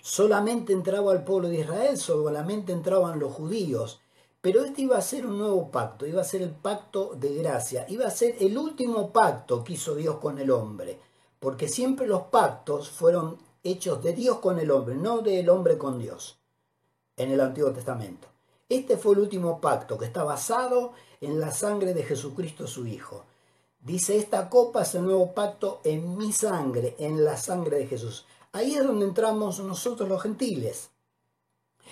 solamente 0.00 0.72
entraba 0.72 1.12
el 1.12 1.24
pueblo 1.24 1.48
de 1.48 1.60
Israel, 1.60 1.96
solamente 1.96 2.72
entraban 2.72 3.18
los 3.18 3.32
judíos. 3.32 4.00
Pero 4.40 4.62
este 4.62 4.82
iba 4.82 4.98
a 4.98 5.02
ser 5.02 5.26
un 5.26 5.38
nuevo 5.38 5.70
pacto, 5.70 6.06
iba 6.06 6.20
a 6.20 6.24
ser 6.24 6.42
el 6.42 6.50
pacto 6.50 7.14
de 7.16 7.34
gracia, 7.34 7.86
iba 7.88 8.06
a 8.06 8.10
ser 8.10 8.36
el 8.40 8.58
último 8.58 9.10
pacto 9.10 9.64
que 9.64 9.72
hizo 9.72 9.94
Dios 9.94 10.16
con 10.16 10.38
el 10.38 10.50
hombre, 10.50 11.00
porque 11.40 11.66
siempre 11.66 12.06
los 12.06 12.24
pactos 12.24 12.90
fueron 12.90 13.38
hechos 13.62 14.02
de 14.02 14.12
Dios 14.12 14.40
con 14.40 14.58
el 14.58 14.70
hombre, 14.70 14.96
no 14.96 15.22
del 15.22 15.48
hombre 15.48 15.78
con 15.78 15.98
Dios, 15.98 16.38
en 17.16 17.30
el 17.30 17.40
Antiguo 17.40 17.72
Testamento. 17.72 18.33
Este 18.68 18.96
fue 18.96 19.14
el 19.14 19.20
último 19.20 19.60
pacto 19.60 19.98
que 19.98 20.06
está 20.06 20.24
basado 20.24 20.92
en 21.20 21.38
la 21.38 21.52
sangre 21.52 21.92
de 21.92 22.02
Jesucristo 22.02 22.66
su 22.66 22.86
Hijo. 22.86 23.24
Dice, 23.80 24.16
esta 24.16 24.48
copa 24.48 24.82
es 24.82 24.94
el 24.94 25.04
nuevo 25.04 25.34
pacto 25.34 25.80
en 25.84 26.16
mi 26.16 26.32
sangre, 26.32 26.96
en 26.98 27.22
la 27.22 27.36
sangre 27.36 27.78
de 27.78 27.86
Jesús. 27.86 28.24
Ahí 28.52 28.74
es 28.74 28.82
donde 28.82 29.04
entramos 29.04 29.58
nosotros 29.60 30.08
los 30.08 30.22
gentiles. 30.22 30.90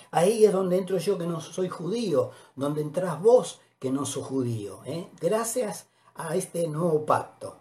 Ahí 0.09 0.45
es 0.45 0.51
donde 0.51 0.77
entro 0.77 0.97
yo 0.97 1.17
que 1.17 1.27
no 1.27 1.39
soy 1.41 1.69
judío, 1.69 2.31
donde 2.55 2.81
entras 2.81 3.21
vos 3.21 3.59
que 3.77 3.91
no 3.91 4.05
sos 4.05 4.25
judío. 4.25 4.79
¿eh? 4.85 5.09
Gracias 5.21 5.87
a 6.15 6.35
este 6.35 6.67
nuevo 6.67 7.05
pacto. 7.05 7.57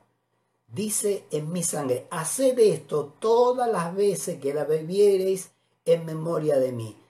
Dice 0.67 1.27
en 1.31 1.53
mi 1.53 1.63
sangre, 1.63 2.07
haced 2.11 2.59
esto 2.59 3.13
todas 3.19 3.71
las 3.71 3.95
veces 3.95 4.41
que 4.41 4.55
la 4.55 4.65
bebiereis 4.65 5.51
en 5.85 6.07
memoria 6.07 6.59
de 6.59 6.73
mí. 6.73 7.02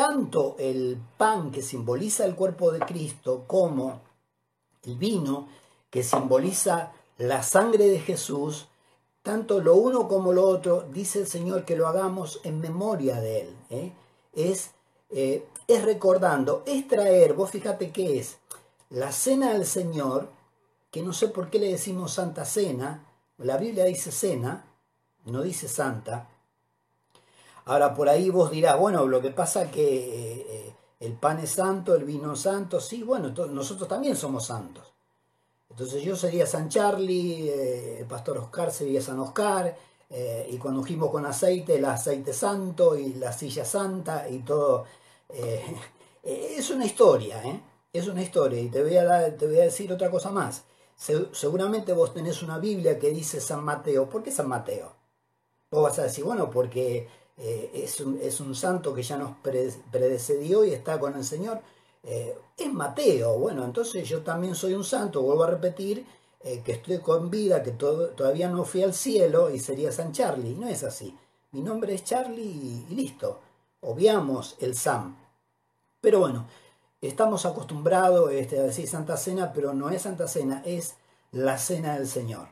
Tanto 0.00 0.56
el 0.58 0.98
pan 1.18 1.50
que 1.50 1.60
simboliza 1.60 2.24
el 2.24 2.34
cuerpo 2.34 2.72
de 2.72 2.78
Cristo 2.80 3.44
como 3.46 4.00
el 4.84 4.96
vino 4.96 5.46
que 5.90 6.02
simboliza 6.02 6.92
la 7.18 7.42
sangre 7.42 7.86
de 7.86 8.00
Jesús, 8.00 8.68
tanto 9.22 9.60
lo 9.60 9.74
uno 9.76 10.08
como 10.08 10.32
lo 10.32 10.48
otro, 10.48 10.86
dice 10.90 11.18
el 11.18 11.26
Señor 11.26 11.66
que 11.66 11.76
lo 11.76 11.86
hagamos 11.86 12.40
en 12.44 12.60
memoria 12.60 13.20
de 13.20 13.42
Él. 13.42 13.56
¿eh? 13.68 13.92
Es 14.32 14.70
eh, 15.10 15.46
es 15.68 15.84
recordando, 15.84 16.62
es 16.66 16.88
traer, 16.88 17.34
vos 17.34 17.50
fíjate 17.50 17.90
qué 17.90 18.18
es, 18.18 18.38
la 18.88 19.12
cena 19.12 19.52
del 19.52 19.66
Señor, 19.66 20.30
que 20.90 21.02
no 21.02 21.12
sé 21.12 21.28
por 21.28 21.50
qué 21.50 21.58
le 21.58 21.72
decimos 21.72 22.14
Santa 22.14 22.46
Cena, 22.46 23.04
la 23.36 23.58
Biblia 23.58 23.84
dice 23.84 24.12
cena, 24.12 24.64
no 25.26 25.42
dice 25.42 25.68
santa. 25.68 26.26
Ahora 27.66 27.94
por 27.94 28.08
ahí 28.08 28.30
vos 28.30 28.50
dirás, 28.50 28.78
bueno, 28.78 29.06
lo 29.06 29.20
que 29.20 29.30
pasa 29.30 29.70
que 29.70 29.82
eh, 29.82 30.46
eh, 30.48 30.74
el 31.00 31.12
pan 31.14 31.38
es 31.40 31.50
santo, 31.50 31.94
el 31.94 32.04
vino 32.04 32.32
es 32.32 32.40
santo, 32.40 32.80
sí, 32.80 33.02
bueno, 33.02 33.28
nosotros 33.48 33.88
también 33.88 34.16
somos 34.16 34.46
santos. 34.46 34.92
Entonces 35.68 36.02
yo 36.02 36.16
sería 36.16 36.46
San 36.46 36.68
Charlie, 36.68 37.48
el 38.00 38.06
pastor 38.06 38.38
Oscar 38.38 38.72
sería 38.72 39.00
San 39.00 39.20
Oscar, 39.20 39.76
y 40.48 40.58
cuando 40.58 40.80
ungimos 40.80 41.10
con 41.10 41.24
aceite, 41.24 41.76
el 41.76 41.84
aceite 41.84 42.32
santo 42.32 42.96
y 42.96 43.14
la 43.14 43.32
silla 43.32 43.64
santa 43.64 44.28
y 44.28 44.40
todo 44.40 44.84
eh, 45.32 45.76
es 46.58 46.70
una 46.70 46.84
historia, 46.84 47.42
¿eh? 47.44 47.60
Es 47.92 48.06
una 48.06 48.22
historia 48.22 48.60
y 48.60 48.68
te 48.68 48.82
voy 48.82 48.96
a, 48.96 49.36
te 49.36 49.46
voy 49.46 49.58
a 49.58 49.64
decir 49.64 49.92
otra 49.92 50.10
cosa 50.10 50.30
más. 50.30 50.64
seguramente 50.96 51.92
vos 51.92 52.14
tenés 52.14 52.42
una 52.42 52.58
Biblia 52.58 52.98
que 52.98 53.10
dice 53.10 53.40
San 53.40 53.64
Mateo. 53.64 54.08
¿Por 54.08 54.22
qué 54.22 54.30
San 54.30 54.48
Mateo? 54.48 54.92
Vos 55.70 55.82
vas 55.82 55.98
a 55.98 56.04
decir, 56.04 56.24
bueno, 56.24 56.50
porque 56.50 57.08
eh, 57.40 57.70
es, 57.74 58.00
un, 58.00 58.18
es, 58.22 58.40
un, 58.40 58.54
santo 58.54 58.94
que 58.94 59.02
ya 59.02 59.16
nos 59.16 59.36
predecedió 59.38 60.64
y 60.64 60.70
está 60.70 61.00
con 61.00 61.16
el 61.16 61.24
Señor. 61.24 61.60
es 62.02 62.72
Mateo. 62.72 63.38
Bueno, 63.38 63.64
entonces 63.64 64.08
yo 64.08 64.20
también 64.22 64.54
soy 64.54 64.74
un 64.74 64.84
santo, 64.84 65.22
vuelvo 65.22 65.44
a 65.44 65.50
repetir, 65.50 66.04
que 66.42 66.72
estoy 66.72 66.98
con 66.98 67.30
vida, 67.30 67.62
que 67.62 67.72
todavía 67.72 68.48
no 68.48 68.64
fui 68.64 68.82
al 68.82 68.94
cielo 68.94 69.50
y 69.50 69.58
sería 69.58 69.92
San 69.92 70.12
Charlie. 70.12 70.54
No 70.54 70.68
es 70.68 70.84
así. 70.84 71.14
Mi 71.52 71.60
nombre 71.60 71.94
es 71.94 72.04
Charlie 72.04 72.42
y 72.88 72.94
listo 72.94 73.40
obviamos 73.80 74.56
el 74.60 74.76
Sam. 74.76 75.16
Pero 76.00 76.20
bueno, 76.20 76.46
estamos 77.00 77.46
acostumbrados 77.46 78.32
este, 78.32 78.58
a 78.58 78.62
decir 78.62 78.88
Santa 78.88 79.16
Cena, 79.16 79.52
pero 79.52 79.74
no 79.74 79.90
es 79.90 80.02
Santa 80.02 80.28
Cena, 80.28 80.62
es 80.64 80.94
la 81.32 81.58
Cena 81.58 81.94
del 81.94 82.08
Señor. 82.08 82.48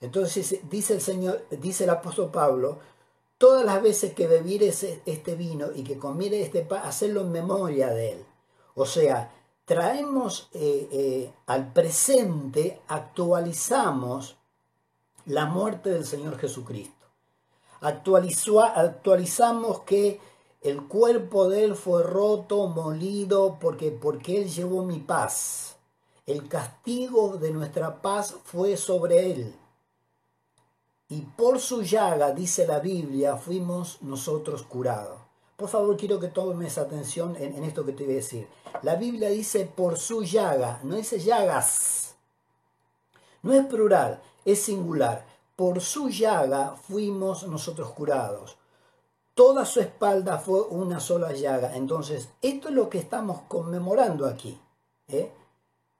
Entonces 0.00 0.60
dice 0.70 0.94
el 0.94 1.00
Señor, 1.00 1.44
dice 1.50 1.84
el 1.84 1.90
apóstol 1.90 2.30
Pablo, 2.30 2.78
todas 3.40 3.64
las 3.64 3.80
veces 3.80 4.12
que 4.12 4.26
bebieres 4.26 4.86
este 5.06 5.34
vino 5.34 5.68
y 5.74 5.82
que 5.82 5.96
comiere 5.96 6.42
este 6.42 6.60
pan, 6.60 6.82
hacerlo 6.84 7.22
en 7.22 7.32
memoria 7.32 7.88
de 7.88 8.12
él. 8.12 8.26
O 8.74 8.84
sea, 8.84 9.32
traemos 9.64 10.50
eh, 10.52 10.88
eh, 10.92 11.32
al 11.46 11.72
presente, 11.72 12.82
actualizamos 12.86 14.36
la 15.24 15.46
muerte 15.46 15.88
del 15.88 16.04
Señor 16.04 16.36
Jesucristo. 16.36 17.06
actualizamos 17.80 19.80
que 19.84 20.20
el 20.60 20.86
cuerpo 20.86 21.48
de 21.48 21.64
él 21.64 21.76
fue 21.76 22.02
roto, 22.02 22.66
molido, 22.66 23.56
porque, 23.58 23.90
porque 23.90 24.42
él 24.42 24.50
llevó 24.50 24.84
mi 24.84 24.98
paz. 24.98 25.76
El 26.26 26.46
castigo 26.46 27.38
de 27.38 27.52
nuestra 27.52 28.02
paz 28.02 28.36
fue 28.44 28.76
sobre 28.76 29.32
él. 29.32 29.54
Y 31.10 31.20
por 31.20 31.60
su 31.60 31.82
llaga, 31.82 32.32
dice 32.32 32.66
la 32.66 32.78
Biblia, 32.78 33.36
fuimos 33.36 34.00
nosotros 34.00 34.62
curados. 34.62 35.18
Por 35.56 35.68
favor, 35.68 35.94
quiero 35.98 36.18
que 36.18 36.28
tomes 36.28 36.78
atención 36.78 37.36
en, 37.36 37.62
esto 37.64 37.84
que 37.84 37.92
te 37.92 38.04
voy 38.04 38.14
a 38.14 38.16
decir. 38.16 38.48
La 38.82 38.96
Biblia 38.96 39.28
dice 39.28 39.66
por 39.66 39.98
su 39.98 40.22
llaga, 40.22 40.80
no 40.84 40.94
dice 40.94 41.18
llagas. 41.18 42.14
No 43.42 43.52
es 43.52 43.66
plural, 43.66 44.22
es 44.46 44.62
singular. 44.62 45.26
Por 45.54 45.82
su 45.82 46.08
llaga 46.08 46.76
fuimos 46.76 47.46
nosotros 47.46 47.90
curados 47.90 48.56
toda 49.40 49.64
su 49.64 49.80
espalda 49.80 50.38
fue 50.38 50.60
una 50.60 51.00
sola 51.00 51.32
llaga. 51.32 51.74
Entonces, 51.74 52.28
esto 52.42 52.68
es 52.68 52.74
lo 52.74 52.90
que 52.90 52.98
estamos 52.98 53.40
conmemorando 53.48 54.26
aquí. 54.26 54.60
¿eh? 55.08 55.32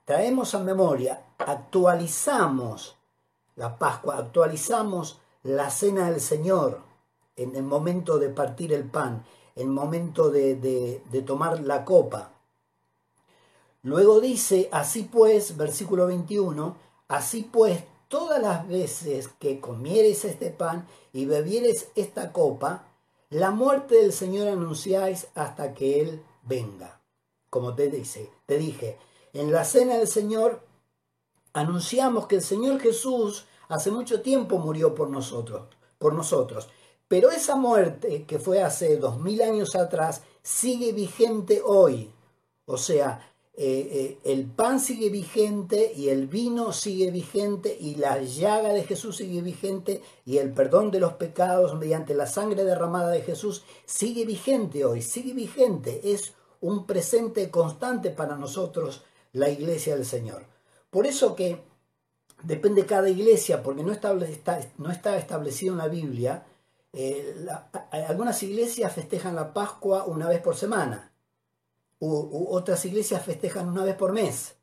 Traemos 0.04 0.54
a 0.54 0.58
memoria, 0.58 1.22
actualizamos 1.38 2.98
la 3.56 3.78
Pascua, 3.78 4.16
actualizamos 4.18 5.20
la 5.42 5.70
cena 5.70 6.10
del 6.10 6.20
Señor. 6.20 6.82
en 7.36 7.56
el 7.56 7.62
momento 7.62 8.18
de 8.18 8.28
partir 8.28 8.70
el 8.72 8.84
pan, 8.84 9.24
en 9.56 9.68
el 9.68 9.72
momento 9.72 10.30
de, 10.30 11.02
tomar 11.26 11.60
la 11.60 11.86
copa. 11.86 12.32
Luego 13.82 14.20
dice, 14.20 14.68
así 14.72 15.04
pues, 15.04 15.56
versículo 15.56 16.06
21, 16.06 16.76
así 17.08 17.48
pues, 17.50 17.82
todas 18.08 18.42
las 18.42 18.68
veces 18.68 19.28
que 19.38 19.58
comieres 19.58 20.26
este 20.26 20.50
pan 20.50 20.86
y 21.14 21.24
bebieres 21.24 21.88
esta 21.94 22.30
copa, 22.30 22.84
la 23.30 23.52
muerte 23.52 23.94
del 23.94 24.12
Señor 24.12 24.48
anunciáis 24.48 25.28
hasta 25.34 25.72
que 25.72 26.00
Él 26.00 26.22
venga. 26.42 27.00
Como 27.48 27.74
te 27.74 27.88
dice, 27.88 28.30
te 28.44 28.58
dije, 28.58 28.98
en 29.32 29.50
la 29.50 29.64
cena 29.64 29.96
del 29.96 30.08
Señor 30.08 30.60
anunciamos 31.52 32.26
que 32.26 32.36
el 32.36 32.42
Señor 32.42 32.80
Jesús 32.80 33.46
hace 33.68 33.90
mucho 33.90 34.20
tiempo 34.20 34.58
murió 34.58 34.94
por 34.94 35.10
nosotros, 35.10 35.68
por 35.98 36.14
nosotros. 36.14 36.68
Pero 37.08 37.30
esa 37.30 37.56
muerte 37.56 38.24
que 38.24 38.38
fue 38.38 38.62
hace 38.62 38.96
dos 38.96 39.18
mil 39.18 39.42
años 39.42 39.74
atrás 39.74 40.22
sigue 40.42 40.92
vigente 40.92 41.60
hoy. 41.64 42.10
O 42.66 42.76
sea, 42.76 43.30
eh, 43.54 44.18
eh, 44.24 44.32
el 44.32 44.46
pan 44.46 44.80
sigue 44.80 45.10
vigente 45.10 45.92
y 45.94 46.08
el 46.08 46.28
vino 46.28 46.72
sigue 46.72 47.10
vigente 47.10 47.76
y 47.78 47.96
la 47.96 48.22
llaga 48.22 48.72
de 48.72 48.84
Jesús 48.84 49.16
sigue 49.16 49.42
vigente 49.42 50.02
y 50.24 50.38
el 50.38 50.52
perdón 50.52 50.90
de 50.90 51.00
los 51.00 51.14
pecados 51.14 51.76
mediante 51.76 52.14
la 52.14 52.26
sangre 52.26 52.64
derramada 52.64 53.10
de 53.10 53.22
Jesús 53.22 53.64
sigue 53.84 54.24
vigente 54.24 54.84
hoy, 54.84 55.02
sigue 55.02 55.34
vigente. 55.34 56.12
Es 56.12 56.34
un 56.60 56.86
presente 56.86 57.50
constante 57.50 58.10
para 58.10 58.36
nosotros 58.36 59.02
la 59.32 59.50
iglesia 59.50 59.96
del 59.96 60.06
Señor. 60.06 60.49
Por 60.90 61.06
eso 61.06 61.34
que 61.34 61.62
depende 62.42 62.86
cada 62.86 63.08
iglesia, 63.08 63.62
porque 63.62 63.82
no 63.82 63.92
está, 63.92 64.14
no 64.78 64.90
está 64.90 65.16
establecido 65.16 65.72
en 65.72 65.78
la 65.78 65.88
Biblia, 65.88 66.44
eh, 66.92 67.46
algunas 67.92 68.42
iglesias 68.42 68.92
festejan 68.92 69.36
la 69.36 69.52
Pascua 69.52 70.04
una 70.04 70.28
vez 70.28 70.40
por 70.40 70.56
semana 70.56 71.10
otras 72.00 72.84
iglesias 72.86 73.24
festejan 73.24 73.68
una 73.68 73.84
vez 73.84 73.94
por 73.94 74.12
mes. 74.12 74.56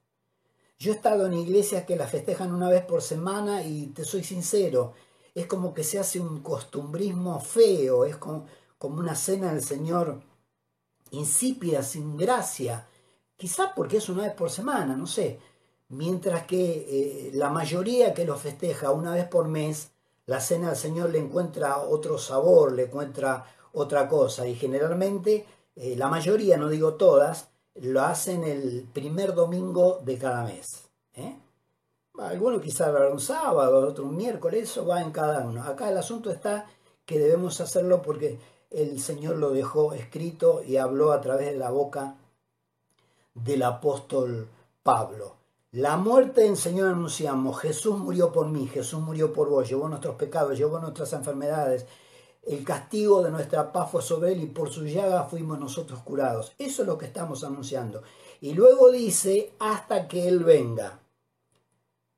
Yo 0.79 0.91
he 0.91 0.95
estado 0.95 1.25
en 1.25 1.33
iglesias 1.33 1.85
que 1.85 1.95
la 1.95 2.07
festejan 2.07 2.53
una 2.53 2.69
vez 2.69 2.83
por 2.83 3.01
semana 3.01 3.63
y 3.63 3.87
te 3.87 4.03
soy 4.03 4.23
sincero, 4.23 4.93
es 5.33 5.45
como 5.47 5.73
que 5.73 5.83
se 5.83 5.99
hace 5.99 6.19
un 6.19 6.41
costumbrismo 6.41 7.39
feo, 7.39 8.05
es 8.05 8.17
como, 8.17 8.45
como 8.77 8.99
una 8.99 9.15
cena 9.15 9.53
del 9.53 9.63
Señor 9.63 10.21
insípida, 11.11 11.83
sin 11.83 12.17
gracia, 12.17 12.87
quizás 13.35 13.71
porque 13.75 13.97
es 13.97 14.09
una 14.09 14.23
vez 14.23 14.33
por 14.33 14.49
semana, 14.49 14.95
no 14.95 15.07
sé. 15.07 15.39
Mientras 15.89 16.45
que 16.45 17.29
eh, 17.29 17.31
la 17.33 17.49
mayoría 17.49 18.13
que 18.13 18.25
lo 18.25 18.35
festeja 18.35 18.91
una 18.91 19.13
vez 19.13 19.27
por 19.27 19.47
mes, 19.47 19.91
la 20.25 20.41
cena 20.41 20.67
del 20.67 20.77
Señor 20.77 21.09
le 21.11 21.19
encuentra 21.19 21.77
otro 21.79 22.17
sabor, 22.17 22.73
le 22.73 22.83
encuentra 22.83 23.45
otra 23.71 24.09
cosa 24.09 24.45
y 24.47 24.55
generalmente 24.55 25.45
eh, 25.75 25.95
la 25.95 26.09
mayoría, 26.09 26.57
no 26.57 26.67
digo 26.67 26.95
todas, 26.95 27.49
lo 27.75 28.01
hacen 28.01 28.43
el 28.43 28.87
primer 28.91 29.33
domingo 29.33 29.99
de 30.03 30.17
cada 30.17 30.43
mes. 30.43 30.89
¿eh? 31.13 31.37
Algunos 32.17 32.61
quizás 32.61 32.93
un 33.11 33.19
sábado, 33.19 33.87
otro 33.87 34.05
un 34.05 34.17
miércoles, 34.17 34.63
eso 34.63 34.85
va 34.85 35.01
en 35.01 35.11
cada 35.11 35.45
uno. 35.45 35.63
Acá 35.63 35.89
el 35.89 35.97
asunto 35.97 36.31
está 36.31 36.65
que 37.05 37.19
debemos 37.19 37.61
hacerlo 37.61 38.01
porque 38.01 38.39
el 38.71 38.99
Señor 38.99 39.37
lo 39.37 39.51
dejó 39.51 39.93
escrito 39.93 40.61
y 40.63 40.77
habló 40.77 41.13
a 41.13 41.21
través 41.21 41.51
de 41.51 41.57
la 41.57 41.69
boca 41.69 42.15
del 43.33 43.63
apóstol 43.63 44.49
Pablo. 44.83 45.36
La 45.71 45.97
muerte 45.97 46.41
del 46.41 46.55
Señor 46.55 46.87
anunciamos, 46.87 47.59
Jesús 47.59 47.97
murió 47.97 48.31
por 48.31 48.47
mí, 48.47 48.67
Jesús 48.67 49.01
murió 49.01 49.33
por 49.33 49.49
vos, 49.49 49.67
llevó 49.67 49.89
nuestros 49.89 50.15
pecados, 50.15 50.57
llevó 50.57 50.79
nuestras 50.79 51.11
enfermedades, 51.11 51.85
el 52.43 52.63
castigo 52.63 53.21
de 53.21 53.31
nuestra 53.31 53.73
paz 53.73 53.91
fue 53.91 54.01
sobre 54.01 54.31
él 54.31 54.43
y 54.43 54.45
por 54.45 54.69
su 54.69 54.85
llaga 54.85 55.25
fuimos 55.25 55.59
nosotros 55.59 55.99
curados. 55.99 56.53
Eso 56.57 56.83
es 56.83 56.87
lo 56.87 56.97
que 56.97 57.05
estamos 57.05 57.43
anunciando. 57.43 58.01
Y 58.39 58.53
luego 58.53 58.89
dice, 58.91 59.51
hasta 59.59 60.07
que 60.07 60.29
Él 60.29 60.45
venga. 60.45 61.01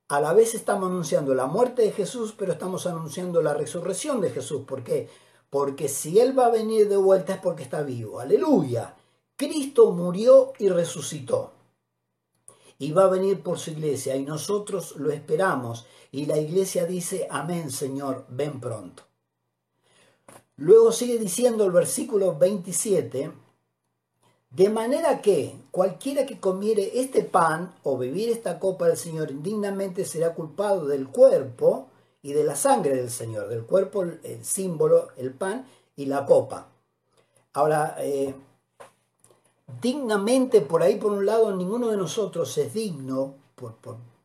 A 0.09 0.21
la 0.21 0.33
vez 0.33 0.53
estamos 0.53 0.87
anunciando 0.87 1.33
la 1.33 1.47
muerte 1.47 1.81
de 1.81 1.91
Jesús, 1.91 2.35
pero 2.37 2.51
estamos 2.51 2.85
anunciando 2.85 3.41
la 3.41 3.55
resurrección 3.55 4.21
de 4.21 4.29
Jesús. 4.29 4.61
¿Por 4.67 4.83
qué? 4.83 5.09
Porque 5.49 5.89
si 5.89 6.19
Él 6.19 6.37
va 6.37 6.45
a 6.45 6.51
venir 6.51 6.87
de 6.87 6.97
vuelta 6.97 7.33
es 7.33 7.41
porque 7.41 7.63
está 7.63 7.81
vivo. 7.81 8.19
Aleluya. 8.19 8.95
Cristo 9.35 9.91
murió 9.91 10.53
y 10.59 10.69
resucitó. 10.69 11.58
Y 12.79 12.91
va 12.91 13.03
a 13.03 13.09
venir 13.09 13.43
por 13.43 13.59
su 13.59 13.71
iglesia 13.71 14.15
y 14.15 14.23
nosotros 14.23 14.95
lo 14.95 15.11
esperamos. 15.11 15.85
Y 16.11 16.25
la 16.25 16.37
iglesia 16.37 16.85
dice, 16.85 17.27
amén 17.29 17.69
Señor, 17.69 18.25
ven 18.29 18.59
pronto. 18.59 19.03
Luego 20.55 20.91
sigue 20.91 21.19
diciendo 21.19 21.65
el 21.65 21.71
versículo 21.71 22.37
27, 22.37 23.31
de 24.49 24.69
manera 24.69 25.21
que 25.21 25.55
cualquiera 25.71 26.25
que 26.25 26.39
comiere 26.39 26.99
este 26.99 27.23
pan 27.23 27.75
o 27.83 27.97
bebiere 27.97 28.31
esta 28.31 28.59
copa 28.59 28.87
del 28.87 28.97
Señor 28.97 29.29
indignamente 29.29 30.05
será 30.05 30.33
culpado 30.33 30.87
del 30.87 31.07
cuerpo 31.07 31.87
y 32.21 32.33
de 32.33 32.43
la 32.43 32.55
sangre 32.55 32.95
del 32.95 33.11
Señor, 33.11 33.47
del 33.47 33.63
cuerpo, 33.63 34.03
el 34.03 34.43
símbolo, 34.43 35.09
el 35.17 35.33
pan 35.33 35.65
y 35.95 36.07
la 36.07 36.25
copa. 36.25 36.67
Ahora, 37.53 37.95
eh, 37.99 38.33
dignamente 39.81 40.61
por 40.61 40.83
ahí 40.83 40.95
por 40.95 41.11
un 41.11 41.25
lado 41.25 41.55
ninguno 41.55 41.89
de 41.89 41.97
nosotros 41.97 42.57
es 42.57 42.73
digno, 42.73 43.35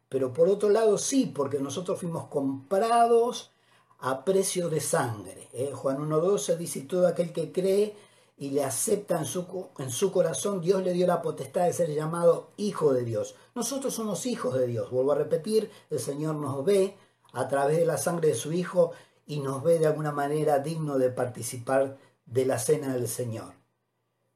pero 0.09 0.33
por 0.33 0.49
otro 0.49 0.69
lado 0.69 0.99
sí, 0.99 1.31
porque 1.35 1.59
nosotros 1.59 1.99
fuimos 1.99 2.27
comprados 2.27 3.51
a 3.99 4.25
precio 4.25 4.69
de 4.69 4.81
sangre. 4.81 5.49
¿eh? 5.53 5.73
Juan 5.75 5.99
1.12 5.99 6.57
dice, 6.57 6.81
todo 6.83 7.07
aquel 7.07 7.33
que 7.33 7.53
cree 7.53 7.97
y 8.37 8.51
le 8.51 8.65
acepta 8.65 9.19
en 9.19 9.25
su, 9.25 9.47
en 9.79 9.91
su 9.91 10.13
corazón, 10.13 10.61
Dios 10.61 10.83
le 10.83 10.93
dio 10.93 11.07
la 11.07 11.23
potestad 11.23 11.65
de 11.65 11.73
ser 11.73 11.93
llamado 11.93 12.51
hijo 12.57 12.93
de 12.93 13.05
Dios. 13.05 13.35
Nosotros 13.55 13.95
somos 13.95 14.27
hijos 14.27 14.55
de 14.55 14.67
Dios. 14.67 14.91
Vuelvo 14.91 15.13
a 15.13 15.17
repetir, 15.17 15.71
el 15.91 16.01
Señor 16.01 16.35
nos 16.35 16.65
ve 16.65 16.97
a 17.33 17.49
través 17.49 17.79
de 17.79 17.87
la 17.87 17.99
sangre 17.99 18.29
de 18.29 18.35
su 18.35 18.53
Hijo 18.53 18.93
y 19.27 19.41
nos 19.41 19.63
ve 19.63 19.79
de 19.79 19.87
alguna 19.87 20.13
manera 20.13 20.59
digno 20.61 20.99
de 20.99 21.11
participar 21.11 21.97
de 22.27 22.47
la 22.47 22.59
cena 22.59 22.95
del 22.95 23.09
Señor. 23.09 23.64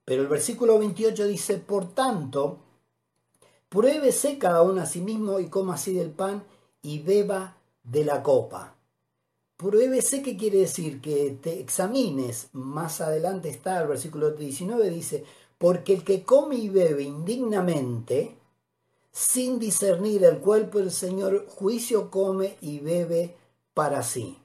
Pero 0.08 0.22
el 0.22 0.28
versículo 0.28 0.78
28 0.78 1.26
dice, 1.26 1.58
por 1.58 1.92
tanto, 1.92 2.60
pruébese 3.68 4.38
cada 4.38 4.62
uno 4.62 4.80
a 4.80 4.86
sí 4.86 5.02
mismo 5.02 5.38
y 5.38 5.50
coma 5.50 5.74
así 5.74 5.92
del 5.92 6.12
pan 6.12 6.44
y 6.80 7.00
beba 7.00 7.58
de 7.84 8.06
la 8.06 8.22
copa. 8.22 8.74
Pruébese, 9.58 10.22
¿qué 10.22 10.34
quiere 10.38 10.60
decir? 10.60 11.02
Que 11.02 11.36
te 11.42 11.60
examines. 11.60 12.48
Más 12.54 13.02
adelante 13.02 13.50
está 13.50 13.82
el 13.82 13.88
versículo 13.88 14.30
19, 14.30 14.88
dice, 14.88 15.24
porque 15.58 15.92
el 15.92 16.04
que 16.04 16.22
come 16.22 16.54
y 16.54 16.70
bebe 16.70 17.02
indignamente, 17.02 18.34
sin 19.12 19.58
discernir 19.58 20.24
el 20.24 20.38
cuerpo 20.38 20.78
del 20.78 20.90
Señor, 20.90 21.44
juicio 21.48 22.10
come 22.10 22.56
y 22.62 22.78
bebe 22.78 23.36
para 23.74 24.02
sí. 24.02 24.38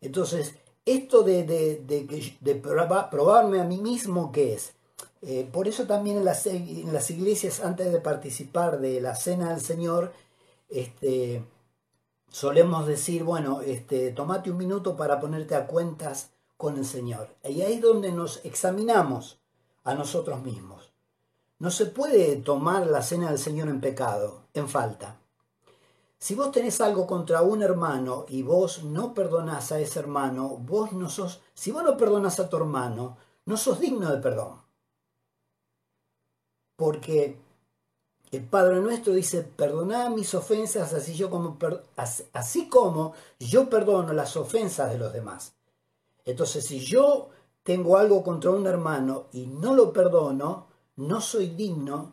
Entonces, 0.00 0.54
esto 0.84 1.22
de, 1.22 1.44
de, 1.44 2.54
probarme 3.10 3.60
a 3.60 3.64
mí 3.64 3.78
mismo, 3.80 4.32
¿qué 4.32 4.54
es? 4.54 4.72
Eh, 5.22 5.48
por 5.52 5.68
eso 5.68 5.86
también 5.86 6.16
en 6.16 6.24
las, 6.24 6.46
en 6.46 6.92
las 6.92 7.10
iglesias, 7.10 7.60
antes 7.60 7.92
de 7.92 8.00
participar 8.00 8.80
de 8.80 9.00
la 9.00 9.14
cena 9.14 9.50
del 9.50 9.60
Señor, 9.60 10.12
este, 10.68 11.44
solemos 12.28 12.86
decir, 12.86 13.22
bueno, 13.22 13.60
este, 13.60 14.10
tomate 14.10 14.50
un 14.50 14.56
minuto 14.56 14.96
para 14.96 15.20
ponerte 15.20 15.54
a 15.54 15.66
cuentas 15.66 16.30
con 16.56 16.76
el 16.76 16.84
Señor. 16.84 17.28
Y 17.44 17.62
ahí 17.62 17.74
es 17.74 17.80
donde 17.80 18.10
nos 18.10 18.44
examinamos 18.44 19.38
a 19.84 19.94
nosotros 19.94 20.42
mismos. 20.42 20.92
No 21.58 21.70
se 21.70 21.86
puede 21.86 22.36
tomar 22.36 22.88
la 22.88 23.02
cena 23.02 23.28
del 23.28 23.38
Señor 23.38 23.68
en 23.68 23.80
pecado, 23.80 24.42
en 24.54 24.68
falta. 24.68 25.21
Si 26.22 26.36
vos 26.36 26.52
tenés 26.52 26.80
algo 26.80 27.04
contra 27.04 27.42
un 27.42 27.62
hermano 27.62 28.26
y 28.28 28.44
vos 28.44 28.84
no 28.84 29.12
perdonás 29.12 29.72
a 29.72 29.80
ese 29.80 29.98
hermano, 29.98 30.50
vos 30.50 30.92
no 30.92 31.08
sos, 31.08 31.40
si 31.52 31.72
vos 31.72 31.82
no 31.82 31.96
perdonás 31.96 32.38
a 32.38 32.48
tu 32.48 32.58
hermano, 32.58 33.16
no 33.44 33.56
sos 33.56 33.80
digno 33.80 34.08
de 34.08 34.18
perdón. 34.18 34.62
Porque 36.76 37.40
el 38.30 38.44
Padre 38.44 38.78
nuestro 38.80 39.14
dice, 39.14 39.42
perdonad 39.42 40.10
mis 40.10 40.32
ofensas 40.32 40.92
así, 40.92 41.14
yo 41.14 41.28
como, 41.28 41.58
así 42.32 42.68
como 42.68 43.14
yo 43.40 43.68
perdono 43.68 44.12
las 44.12 44.36
ofensas 44.36 44.92
de 44.92 44.98
los 44.98 45.12
demás. 45.12 45.56
Entonces, 46.24 46.64
si 46.64 46.78
yo 46.78 47.30
tengo 47.64 47.96
algo 47.96 48.22
contra 48.22 48.52
un 48.52 48.68
hermano 48.68 49.26
y 49.32 49.46
no 49.46 49.74
lo 49.74 49.92
perdono, 49.92 50.68
no 50.94 51.20
soy 51.20 51.48
digno 51.48 52.12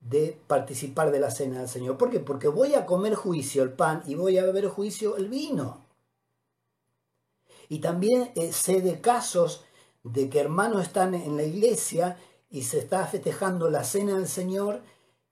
de 0.00 0.40
participar 0.46 1.10
de 1.10 1.20
la 1.20 1.30
cena 1.30 1.60
del 1.60 1.68
Señor. 1.68 1.96
¿Por 1.98 2.10
qué? 2.10 2.20
Porque 2.20 2.48
voy 2.48 2.74
a 2.74 2.86
comer 2.86 3.14
juicio 3.14 3.62
el 3.62 3.72
pan 3.72 4.02
y 4.06 4.14
voy 4.14 4.38
a 4.38 4.44
beber 4.44 4.68
juicio 4.68 5.16
el 5.16 5.28
vino. 5.28 5.84
Y 7.68 7.80
también 7.80 8.30
eh, 8.34 8.52
sé 8.52 8.80
de 8.80 9.00
casos 9.00 9.64
de 10.02 10.30
que 10.30 10.40
hermanos 10.40 10.82
están 10.82 11.14
en 11.14 11.36
la 11.36 11.42
iglesia 11.42 12.16
y 12.50 12.62
se 12.62 12.78
está 12.78 13.06
festejando 13.06 13.68
la 13.68 13.84
cena 13.84 14.16
del 14.16 14.28
Señor 14.28 14.82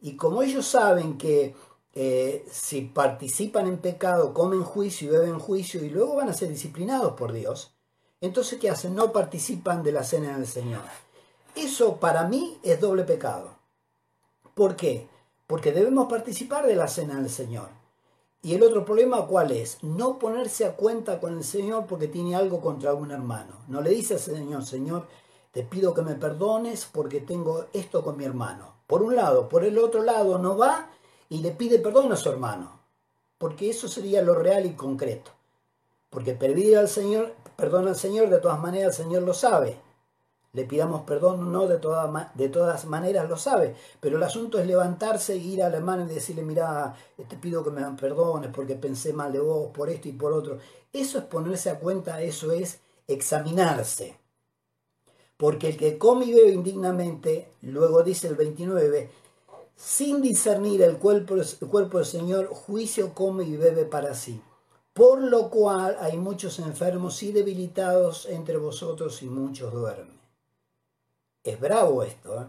y 0.01 0.17
como 0.17 0.43
ellos 0.43 0.67
saben 0.67 1.17
que 1.17 1.55
eh, 1.95 2.45
si 2.51 2.83
participan 2.83 3.67
en 3.67 3.79
pecado, 3.79 4.35
comen 4.35 4.63
juicio 4.63 5.09
y 5.09 5.17
beben 5.17 5.39
juicio 5.39 5.83
y 5.83 5.89
luego 5.89 6.17
van 6.17 6.29
a 6.29 6.35
ser 6.35 6.51
disciplinados 6.51 7.15
por 7.15 7.33
Dios, 7.33 7.73
Entonces, 8.21 8.59
¿qué 8.59 8.71
hacen? 8.71 8.95
No 8.95 9.13
participan 9.13 9.83
de 9.83 9.93
la 9.93 10.03
cena 10.03 10.37
del 10.37 10.47
Señor. 10.47 10.83
Eso 11.55 11.97
para 11.97 12.25
mí 12.29 12.59
es 12.63 12.81
doble 12.81 13.05
pecado. 13.05 13.56
¿Por 14.57 14.75
qué? 14.75 15.07
Porque 15.47 15.71
debemos 15.71 16.09
participar 16.09 16.67
de 16.67 16.77
la 16.77 16.89
cena 16.89 17.21
del 17.21 17.29
Señor. 17.29 17.69
Y 18.41 18.55
el 18.55 18.63
otro 18.63 18.87
problema, 18.87 19.27
¿cuál 19.27 19.51
es? 19.51 19.85
No 19.85 20.19
ponerse 20.19 20.65
a 20.65 20.77
cuenta 20.77 21.21
con 21.21 21.37
el 21.37 21.45
Señor 21.45 21.85
porque 21.85 22.09
tiene 22.09 22.35
algo 22.35 22.63
contra 22.63 22.95
un 22.95 23.11
hermano. 23.11 23.53
No 23.69 23.83
le 23.83 23.91
dice 23.91 24.15
al 24.15 24.21
Señor, 24.21 24.65
Señor, 24.65 25.09
te 25.53 25.63
pido 25.63 25.93
que 25.93 26.01
me 26.01 26.15
perdones 26.15 26.89
porque 26.91 27.21
tengo 27.21 27.67
esto 27.75 28.03
con 28.03 28.17
mi 28.17 28.25
hermano. 28.25 28.73
Por 28.87 29.03
un 29.03 29.15
lado, 29.15 29.47
por 29.51 29.63
el 29.63 29.77
otro 29.77 30.03
lado 30.03 30.39
no 30.39 30.57
va 30.57 30.89
y 31.29 31.41
le 31.43 31.51
pide 31.51 31.79
perdón 31.79 32.11
a 32.13 32.17
su 32.17 32.31
hermano. 32.31 32.81
Porque 33.37 33.69
eso 33.69 33.89
sería 33.89 34.23
lo 34.23 34.35
real 34.35 34.65
y 34.65 34.73
concreto. 34.73 35.33
Porque 36.09 36.33
pedir 36.33 36.79
al 36.79 36.89
Señor, 36.89 37.35
perdón 37.57 37.89
al 37.89 37.97
Señor, 37.97 38.31
de 38.31 38.39
todas 38.39 38.59
maneras 38.59 38.99
el 38.99 39.05
Señor 39.05 39.23
lo 39.23 39.35
sabe 39.35 39.85
le 40.57 40.65
pidamos 40.65 41.03
perdón, 41.03 41.53
no 41.53 41.67
de, 41.67 41.79
de 42.35 42.49
todas 42.49 42.87
maneras 42.87 43.29
lo 43.29 43.37
sabe, 43.37 43.77
pero 44.01 44.17
el 44.17 44.23
asunto 44.23 44.59
es 44.59 44.67
levantarse 44.67 45.35
e 45.35 45.37
ir 45.37 45.63
al 45.63 45.75
hermano 45.75 46.05
y 46.05 46.15
decirle, 46.15 46.43
mira, 46.43 46.97
te 47.29 47.37
pido 47.37 47.63
que 47.63 47.71
me 47.71 47.83
perdones 47.93 48.51
porque 48.55 48.75
pensé 48.75 49.13
mal 49.13 49.33
de 49.33 49.41
vos 49.41 49.71
por 49.75 49.91
esto 49.91 50.09
y 50.09 50.13
por 50.13 50.33
otro. 50.33 50.59
Eso 50.95 51.19
es 51.19 51.25
ponerse 51.25 51.69
a 51.69 51.79
cuenta, 51.79 52.23
eso 52.23 52.53
es 52.53 52.81
examinarse. 53.07 54.19
Porque 55.37 55.69
el 55.69 55.77
que 55.77 55.99
come 55.99 56.25
y 56.25 56.33
bebe 56.33 56.53
indignamente, 56.53 57.53
luego 57.61 58.03
dice 58.03 58.29
el 58.29 58.37
29, 58.37 59.11
sin 59.77 60.23
discernir 60.23 60.81
el 60.81 60.97
cuerpo, 60.97 61.35
el 61.35 61.69
cuerpo 61.69 61.99
del 61.99 62.07
Señor, 62.07 62.47
juicio 62.47 63.13
come 63.13 63.45
y 63.45 63.59
bebe 63.59 63.85
para 63.85 64.15
sí. 64.15 64.41
Por 64.95 65.21
lo 65.21 65.51
cual 65.51 65.99
hay 66.01 66.17
muchos 66.17 66.59
enfermos 66.61 67.23
y 67.23 67.31
debilitados 67.31 68.25
entre 68.25 68.57
vosotros 68.57 69.23
y 69.23 69.27
muchos 69.27 69.71
duermen. 69.71 70.16
Es 71.47 71.61
bravo 71.61 72.03
esto. 72.03 72.43
¿eh? 72.43 72.47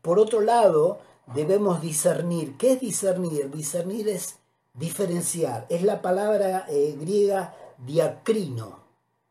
Por 0.00 0.18
otro 0.18 0.40
lado, 0.40 0.98
debemos 1.34 1.82
discernir. 1.82 2.56
¿Qué 2.56 2.72
es 2.72 2.80
discernir? 2.80 3.50
Discernir 3.50 4.08
es 4.08 4.38
diferenciar. 4.72 5.66
Es 5.68 5.82
la 5.82 6.00
palabra 6.00 6.64
eh, 6.68 6.96
griega 6.98 7.54
diacrino. 7.78 8.80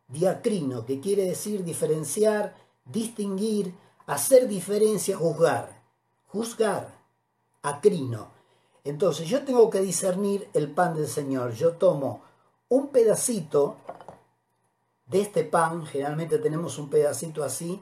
Diacrino, 0.08 0.86
que 0.86 1.00
quiere 1.00 1.24
decir 1.26 1.64
diferenciar, 1.64 2.56
distinguir, 2.86 3.74
hacer 4.06 4.48
diferencia, 4.48 5.18
juzgar. 5.18 5.82
Juzgar. 6.28 6.94
Acrino. 7.64 8.30
Entonces 8.84 9.28
yo 9.28 9.44
tengo 9.44 9.72
que 9.72 9.82
discernir 9.82 10.50
el 10.54 10.70
pan 10.70 10.96
del 10.96 11.08
Señor. 11.08 11.54
Yo 11.54 11.74
tomo 11.74 12.22
un 12.70 12.90
pedacito 12.90 13.78
de 15.08 15.22
este 15.22 15.44
pan, 15.44 15.86
generalmente 15.86 16.38
tenemos 16.38 16.78
un 16.78 16.90
pedacito 16.90 17.44
así, 17.44 17.82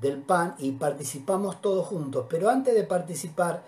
del 0.00 0.22
pan 0.22 0.54
y 0.58 0.72
participamos 0.72 1.60
todos 1.60 1.86
juntos. 1.86 2.26
Pero 2.28 2.50
antes 2.50 2.74
de 2.74 2.84
participar, 2.84 3.64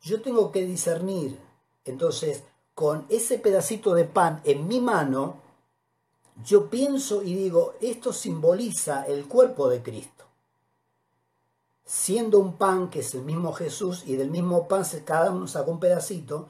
yo 0.00 0.22
tengo 0.22 0.50
que 0.50 0.64
discernir. 0.64 1.38
Entonces, 1.84 2.44
con 2.74 3.06
ese 3.08 3.38
pedacito 3.38 3.94
de 3.94 4.04
pan 4.04 4.40
en 4.44 4.66
mi 4.66 4.80
mano, 4.80 5.36
yo 6.44 6.70
pienso 6.70 7.22
y 7.22 7.34
digo, 7.34 7.74
esto 7.80 8.12
simboliza 8.12 9.04
el 9.04 9.26
cuerpo 9.26 9.68
de 9.68 9.82
Cristo. 9.82 10.24
Siendo 11.84 12.38
un 12.38 12.56
pan 12.56 12.88
que 12.88 13.00
es 13.00 13.14
el 13.14 13.22
mismo 13.22 13.52
Jesús 13.52 14.04
y 14.06 14.16
del 14.16 14.30
mismo 14.30 14.66
pan 14.66 14.84
cada 15.04 15.30
uno 15.30 15.46
sacó 15.46 15.72
un 15.72 15.80
pedacito, 15.80 16.48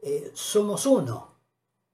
eh, 0.00 0.30
somos 0.34 0.86
uno, 0.86 1.28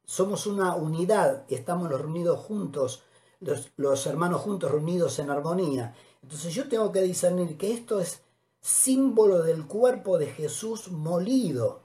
somos 0.04 0.46
una 0.46 0.74
unidad, 0.74 1.44
estamos 1.48 1.88
reunidos 1.88 2.40
juntos, 2.40 3.04
los, 3.38 3.70
los 3.76 4.06
hermanos 4.06 4.42
juntos 4.42 4.70
reunidos 4.70 5.18
en 5.18 5.30
armonía. 5.30 5.94
Entonces 6.22 6.54
yo 6.54 6.68
tengo 6.68 6.92
que 6.92 7.02
discernir 7.02 7.56
que 7.56 7.72
esto 7.72 8.00
es 8.00 8.20
símbolo 8.60 9.42
del 9.42 9.66
cuerpo 9.66 10.18
de 10.18 10.26
Jesús 10.26 10.90
molido 10.90 11.80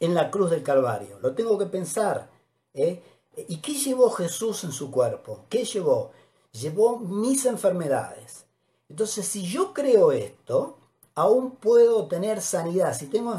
en 0.00 0.14
la 0.14 0.30
cruz 0.30 0.50
del 0.50 0.62
Calvario. 0.62 1.18
Lo 1.20 1.34
tengo 1.34 1.56
que 1.58 1.66
pensar. 1.66 2.30
¿eh? 2.72 3.02
¿Y 3.48 3.58
qué 3.58 3.74
llevó 3.74 4.10
Jesús 4.10 4.64
en 4.64 4.72
su 4.72 4.90
cuerpo? 4.90 5.44
¿Qué 5.48 5.64
llevó? 5.64 6.10
Llevó 6.52 6.98
mis 6.98 7.46
enfermedades. 7.46 8.44
Entonces, 8.88 9.26
si 9.26 9.42
yo 9.42 9.72
creo 9.72 10.12
esto, 10.12 10.78
aún 11.14 11.52
puedo 11.52 12.06
tener 12.06 12.40
sanidad. 12.40 12.96
Si 12.96 13.06
tengo 13.06 13.32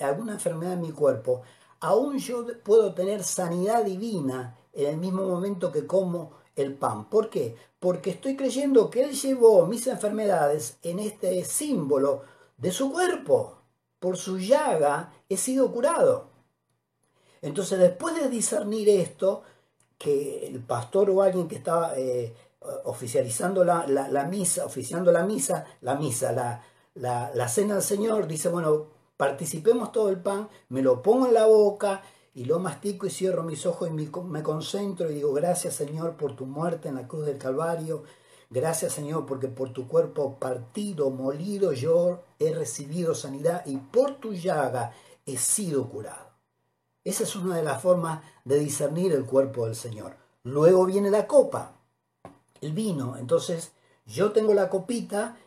alguna 0.00 0.32
enfermedad 0.32 0.72
en 0.72 0.80
mi 0.80 0.92
cuerpo, 0.92 1.42
aún 1.80 2.18
yo 2.18 2.46
puedo 2.64 2.94
tener 2.94 3.22
sanidad 3.22 3.84
divina 3.84 4.56
en 4.72 4.86
el 4.86 4.96
mismo 4.96 5.26
momento 5.26 5.72
que 5.72 5.86
como 5.86 6.32
el 6.56 6.74
pan. 6.74 7.08
¿Por 7.08 7.30
qué? 7.30 7.54
Porque 7.78 8.10
estoy 8.10 8.36
creyendo 8.36 8.90
que 8.90 9.04
Él 9.04 9.12
llevó 9.12 9.66
mis 9.66 9.86
enfermedades 9.86 10.78
en 10.82 10.98
este 10.98 11.44
símbolo 11.44 12.22
de 12.56 12.72
su 12.72 12.90
cuerpo. 12.90 13.58
Por 14.00 14.16
su 14.16 14.38
llaga 14.38 15.12
he 15.28 15.36
sido 15.36 15.70
curado. 15.70 16.30
Entonces, 17.42 17.78
después 17.78 18.14
de 18.14 18.28
discernir 18.28 18.88
esto, 18.88 19.42
que 19.98 20.46
el 20.46 20.60
pastor 20.60 21.10
o 21.10 21.22
alguien 21.22 21.48
que 21.48 21.56
estaba 21.56 21.92
eh, 21.96 22.34
oficializando 22.84 23.64
la, 23.64 23.84
misa, 24.28 24.64
oficiando 24.64 25.12
la 25.12 25.24
misa, 25.24 25.64
la 25.82 25.94
misa, 25.94 26.32
la, 26.32 26.62
la, 26.94 27.30
la 27.34 27.48
cena 27.48 27.74
del 27.74 27.82
Señor, 27.82 28.26
dice, 28.26 28.48
bueno, 28.48 28.88
participemos 29.16 29.92
todo 29.92 30.08
el 30.10 30.18
pan, 30.18 30.48
me 30.68 30.82
lo 30.82 31.02
pongo 31.02 31.26
en 31.26 31.34
la 31.34 31.46
boca 31.46 32.02
y 32.36 32.44
lo 32.44 32.58
mastico 32.58 33.06
y 33.06 33.10
cierro 33.10 33.42
mis 33.42 33.64
ojos 33.64 33.88
y 33.88 33.92
me 33.92 34.42
concentro 34.42 35.10
y 35.10 35.14
digo, 35.14 35.32
gracias 35.32 35.74
Señor 35.74 36.18
por 36.18 36.36
tu 36.36 36.44
muerte 36.44 36.88
en 36.88 36.96
la 36.96 37.08
cruz 37.08 37.24
del 37.24 37.38
Calvario, 37.38 38.02
gracias 38.50 38.92
Señor 38.92 39.24
porque 39.24 39.48
por 39.48 39.72
tu 39.72 39.88
cuerpo 39.88 40.38
partido, 40.38 41.08
molido, 41.08 41.72
yo 41.72 42.24
he 42.38 42.52
recibido 42.52 43.14
sanidad 43.14 43.64
y 43.64 43.78
por 43.78 44.16
tu 44.16 44.34
llaga 44.34 44.92
he 45.24 45.38
sido 45.38 45.88
curado. 45.88 46.26
Esa 47.04 47.22
es 47.22 47.34
una 47.36 47.56
de 47.56 47.62
las 47.62 47.80
formas 47.80 48.22
de 48.44 48.58
discernir 48.58 49.12
el 49.12 49.24
cuerpo 49.24 49.64
del 49.64 49.74
Señor. 49.74 50.14
Luego 50.42 50.84
viene 50.84 51.10
la 51.10 51.26
copa, 51.26 51.80
el 52.60 52.72
vino. 52.72 53.16
Entonces 53.16 53.72
yo 54.04 54.32
tengo 54.32 54.52
la 54.52 54.68
copita 54.68 55.38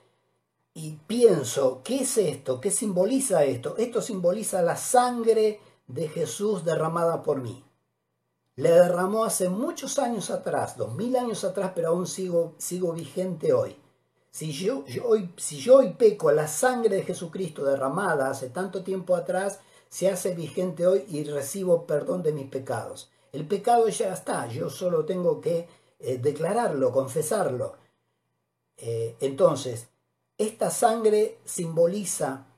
y 0.73 0.93
pienso, 1.05 1.81
¿qué 1.83 1.97
es 1.97 2.17
esto? 2.17 2.59
¿Qué 2.59 2.71
simboliza 2.71 3.43
esto? 3.43 3.77
Esto 3.77 4.01
simboliza 4.01 4.63
la 4.63 4.75
sangre 4.75 5.59
de 5.89 6.07
Jesús 6.07 6.63
derramada 6.63 7.23
por 7.23 7.41
mí. 7.41 7.65
Le 8.55 8.71
derramó 8.71 9.25
hace 9.25 9.49
muchos 9.49 9.99
años 9.99 10.29
atrás, 10.29 10.77
dos 10.77 10.93
mil 10.93 11.15
años 11.15 11.43
atrás, 11.43 11.71
pero 11.75 11.89
aún 11.89 12.07
sigo, 12.07 12.53
sigo 12.57 12.93
vigente 12.93 13.51
hoy. 13.53 13.75
Si 14.31 14.51
yo, 14.51 14.85
hoy, 15.03 15.33
si 15.37 15.57
yo 15.57 15.77
hoy 15.77 15.93
peco, 15.93 16.31
la 16.31 16.47
sangre 16.47 16.97
de 16.97 17.03
Jesucristo 17.03 17.65
derramada 17.65 18.29
hace 18.29 18.49
tanto 18.49 18.83
tiempo 18.83 19.15
atrás, 19.15 19.59
se 19.89 20.09
hace 20.09 20.35
vigente 20.35 20.85
hoy 20.85 21.03
y 21.09 21.23
recibo 21.23 21.87
perdón 21.87 22.21
de 22.21 22.33
mis 22.33 22.47
pecados. 22.47 23.09
El 23.31 23.47
pecado 23.47 23.87
ya 23.89 24.13
está, 24.13 24.47
yo 24.47 24.69
solo 24.69 25.05
tengo 25.05 25.41
que 25.41 25.67
eh, 25.99 26.19
declararlo, 26.19 26.91
confesarlo. 26.91 27.77
Eh, 28.77 29.15
entonces, 29.19 29.87
esta 30.37 30.69
sangre 30.69 31.39
simboliza 31.45 32.48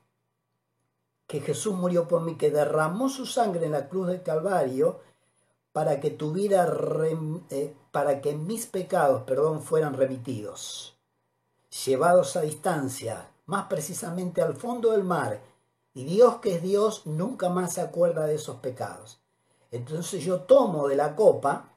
que 1.32 1.40
Jesús 1.40 1.74
murió 1.74 2.06
por 2.06 2.20
mí, 2.20 2.36
que 2.36 2.50
derramó 2.50 3.08
su 3.08 3.24
sangre 3.24 3.64
en 3.64 3.72
la 3.72 3.88
cruz 3.88 4.08
del 4.08 4.22
Calvario 4.22 5.00
para 5.72 5.98
que 5.98 6.10
tuviera 6.10 6.70
eh, 7.48 7.74
para 7.90 8.20
que 8.20 8.34
mis 8.34 8.66
pecados, 8.66 9.22
perdón, 9.22 9.62
fueran 9.62 9.94
remitidos, 9.94 10.94
llevados 11.86 12.36
a 12.36 12.42
distancia, 12.42 13.30
más 13.46 13.64
precisamente 13.68 14.42
al 14.42 14.54
fondo 14.56 14.90
del 14.90 15.04
mar. 15.04 15.40
Y 15.94 16.04
Dios 16.04 16.36
que 16.42 16.56
es 16.56 16.62
Dios 16.62 17.06
nunca 17.06 17.48
más 17.48 17.72
se 17.72 17.80
acuerda 17.80 18.26
de 18.26 18.34
esos 18.34 18.56
pecados. 18.56 19.18
Entonces 19.70 20.22
yo 20.22 20.40
tomo 20.40 20.86
de 20.86 20.96
la 20.96 21.16
copa, 21.16 21.70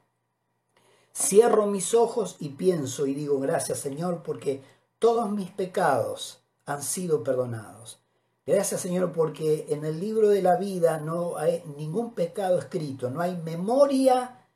cierro 1.14 1.64
mis 1.64 1.94
ojos 1.94 2.36
y 2.40 2.50
pienso 2.50 3.06
y 3.06 3.14
digo 3.14 3.40
gracias 3.40 3.78
Señor 3.78 4.22
porque 4.22 4.62
todos 4.98 5.30
mis 5.30 5.50
pecados 5.50 6.40
han 6.66 6.82
sido 6.82 7.24
perdonados. 7.24 8.00
Gracias 8.46 8.80
Señor 8.80 9.10
porque 9.12 9.66
en 9.70 9.84
el 9.84 9.98
libro 9.98 10.28
de 10.28 10.40
la 10.40 10.54
vida 10.54 10.98
no 10.98 11.36
hay 11.36 11.64
ningún 11.76 12.14
pecado 12.14 12.60
escrito, 12.60 13.10
no 13.10 13.20
hay 13.20 13.36
memoria 13.36 14.46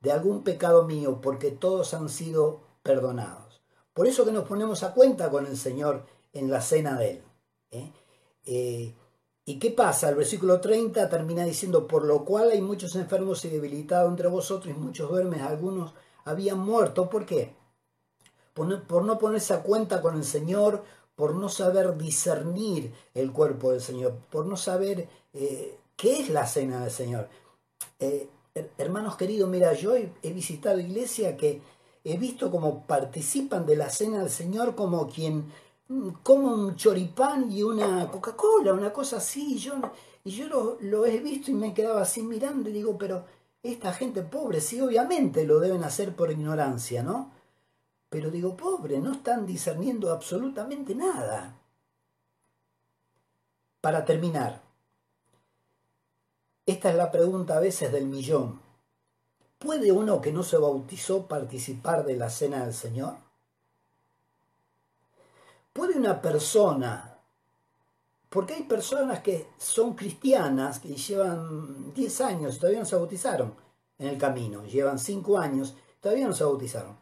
de 0.00 0.12
algún 0.12 0.44
pecado 0.44 0.84
mío 0.84 1.20
porque 1.22 1.50
todos 1.50 1.94
han 1.94 2.10
sido 2.10 2.60
perdonados. 2.82 3.62
Por 3.94 4.06
eso 4.06 4.26
que 4.26 4.32
nos 4.32 4.46
ponemos 4.46 4.82
a 4.82 4.92
cuenta 4.92 5.30
con 5.30 5.46
el 5.46 5.56
Señor 5.56 6.04
en 6.34 6.50
la 6.50 6.60
cena 6.60 6.98
de 6.98 7.10
Él. 7.10 7.22
¿eh? 7.70 7.92
Eh, 8.44 8.94
¿Y 9.46 9.58
qué 9.58 9.70
pasa? 9.70 10.10
El 10.10 10.16
versículo 10.16 10.60
30 10.60 11.08
termina 11.08 11.42
diciendo, 11.44 11.88
por 11.88 12.04
lo 12.04 12.26
cual 12.26 12.50
hay 12.50 12.60
muchos 12.60 12.94
enfermos 12.96 13.42
y 13.46 13.48
debilitados 13.48 14.10
entre 14.10 14.28
vosotros 14.28 14.76
y 14.76 14.78
muchos 14.78 15.08
duermen, 15.08 15.40
algunos 15.40 15.94
habían 16.26 16.58
muerto. 16.58 17.08
¿Por 17.08 17.24
qué? 17.24 17.56
por 18.54 19.04
no 19.04 19.18
ponerse 19.18 19.54
a 19.54 19.62
cuenta 19.62 20.02
con 20.02 20.16
el 20.16 20.24
Señor, 20.24 20.82
por 21.18 21.34
no 21.34 21.48
saber 21.48 21.98
discernir 21.98 22.94
el 23.12 23.32
cuerpo 23.32 23.72
del 23.72 23.80
Señor, 23.80 24.14
por 24.30 24.46
no 24.46 24.56
saber 24.56 25.08
eh, 25.32 25.76
qué 25.96 26.20
es 26.20 26.30
la 26.30 26.46
cena 26.46 26.80
del 26.80 26.92
Señor. 26.92 27.28
Eh, 27.98 28.28
hermanos 28.78 29.16
queridos, 29.16 29.50
mira, 29.50 29.72
yo 29.72 29.96
he, 29.96 30.12
visitado 30.32 30.78
iglesia 30.78 31.36
que 31.36 31.60
he 32.04 32.16
visto 32.16 32.52
cómo 32.52 32.86
participan 32.86 33.66
de 33.66 33.74
la 33.74 33.90
cena 33.90 34.20
del 34.20 34.30
Señor 34.30 34.76
como 34.76 35.08
quien 35.08 35.52
mm, 35.88 36.08
come 36.22 36.54
un 36.54 36.76
choripán 36.76 37.50
y 37.50 37.64
una 37.64 38.08
Coca-Cola, 38.12 38.72
una 38.72 38.92
cosa 38.92 39.16
así. 39.16 39.54
Y 39.54 39.58
yo, 39.58 39.74
y 40.22 40.30
yo 40.30 40.46
lo, 40.46 40.78
lo, 40.82 41.04
he 41.04 41.18
visto 41.18 41.50
y 41.50 41.54
me 41.54 41.74
quedaba 41.74 42.02
así 42.02 42.22
mirando 42.22 42.70
y 42.70 42.74
digo, 42.74 42.96
pero 42.96 43.24
esta 43.60 43.92
gente 43.92 44.22
pobre, 44.22 44.60
sí, 44.60 44.80
obviamente 44.80 45.44
lo 45.44 45.58
deben 45.58 45.82
hacer 45.82 46.14
por 46.14 46.30
ignorancia, 46.30 47.02
¿no? 47.02 47.32
Pero 48.08 48.30
digo, 48.30 48.56
pobre, 48.56 48.98
no 48.98 49.12
están 49.12 49.46
discerniendo 49.46 50.12
absolutamente 50.12 50.94
nada. 50.94 51.58
Para 53.80 54.04
terminar, 54.04 54.62
esta 56.66 56.90
es 56.90 56.96
la 56.96 57.10
pregunta 57.10 57.56
a 57.56 57.60
veces 57.60 57.92
del 57.92 58.06
millón. 58.06 58.60
¿Puede 59.58 59.90
uno 59.90 60.20
que 60.20 60.32
no 60.32 60.42
se 60.42 60.56
bautizó 60.56 61.26
participar 61.26 62.04
de 62.04 62.16
la 62.16 62.30
cena 62.30 62.64
del 62.64 62.74
Señor? 62.74 63.16
¿Puede 65.72 65.96
una 65.96 66.20
persona, 66.20 67.18
porque 68.28 68.54
hay 68.54 68.64
personas 68.64 69.20
que 69.20 69.48
son 69.58 69.94
cristianas, 69.94 70.80
que 70.80 70.94
llevan 70.94 71.94
10 71.94 72.20
años 72.20 72.56
y 72.56 72.58
todavía 72.58 72.80
no 72.80 72.84
se 72.84 72.96
bautizaron 72.96 73.54
en 73.98 74.08
el 74.08 74.18
camino, 74.18 74.64
llevan 74.64 74.98
5 74.98 75.38
años, 75.38 75.76
todavía 76.00 76.26
no 76.26 76.34
se 76.34 76.44
bautizaron, 76.44 76.98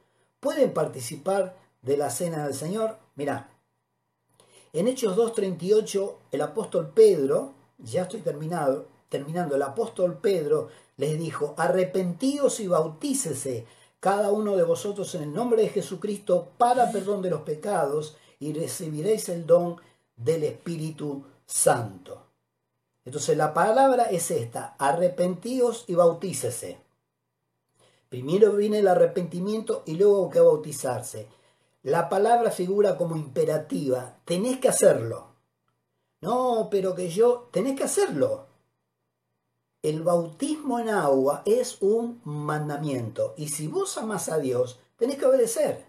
¿pueden 0.46 0.72
participar 0.72 1.56
de 1.82 1.96
la 1.96 2.08
cena 2.08 2.44
del 2.44 2.54
Señor? 2.54 2.98
Mirá, 3.16 3.50
en 4.72 4.86
Hechos 4.86 5.16
2.38 5.16 6.14
el 6.30 6.40
apóstol 6.40 6.92
Pedro, 6.94 7.54
ya 7.78 8.02
estoy 8.02 8.20
terminado, 8.20 8.86
terminando, 9.08 9.56
el 9.56 9.62
apóstol 9.62 10.18
Pedro 10.18 10.68
les 10.98 11.18
dijo, 11.18 11.56
arrepentíos 11.58 12.60
y 12.60 12.68
bautícese 12.68 13.66
cada 13.98 14.30
uno 14.30 14.54
de 14.54 14.62
vosotros 14.62 15.12
en 15.16 15.24
el 15.24 15.32
nombre 15.34 15.62
de 15.62 15.70
Jesucristo 15.70 16.50
para 16.56 16.92
perdón 16.92 17.22
de 17.22 17.30
los 17.30 17.40
pecados 17.40 18.16
y 18.38 18.52
recibiréis 18.52 19.28
el 19.28 19.46
don 19.46 19.80
del 20.14 20.44
Espíritu 20.44 21.24
Santo. 21.44 22.22
Entonces 23.04 23.36
la 23.36 23.52
palabra 23.52 24.04
es 24.04 24.30
esta, 24.30 24.76
arrepentíos 24.78 25.86
y 25.88 25.96
bautícese. 25.96 26.85
Primero 28.08 28.52
viene 28.52 28.78
el 28.78 28.88
arrepentimiento 28.88 29.82
y 29.86 29.94
luego 29.94 30.30
que 30.30 30.40
bautizarse. 30.40 31.28
La 31.82 32.08
palabra 32.08 32.50
figura 32.50 32.96
como 32.96 33.16
imperativa, 33.16 34.18
tenés 34.24 34.58
que 34.58 34.68
hacerlo. 34.68 35.28
No, 36.20 36.68
pero 36.70 36.94
que 36.94 37.08
yo, 37.08 37.48
tenés 37.52 37.76
que 37.76 37.84
hacerlo 37.84 38.46
el 39.86 40.02
bautismo 40.02 40.80
en 40.80 40.88
agua 40.88 41.42
es 41.44 41.80
un 41.80 42.20
mandamiento. 42.24 43.34
Y 43.36 43.50
si 43.50 43.68
vos 43.68 43.96
amas 43.98 44.28
a 44.28 44.38
Dios, 44.38 44.80
tenés 44.96 45.16
que 45.16 45.26
obedecer. 45.26 45.86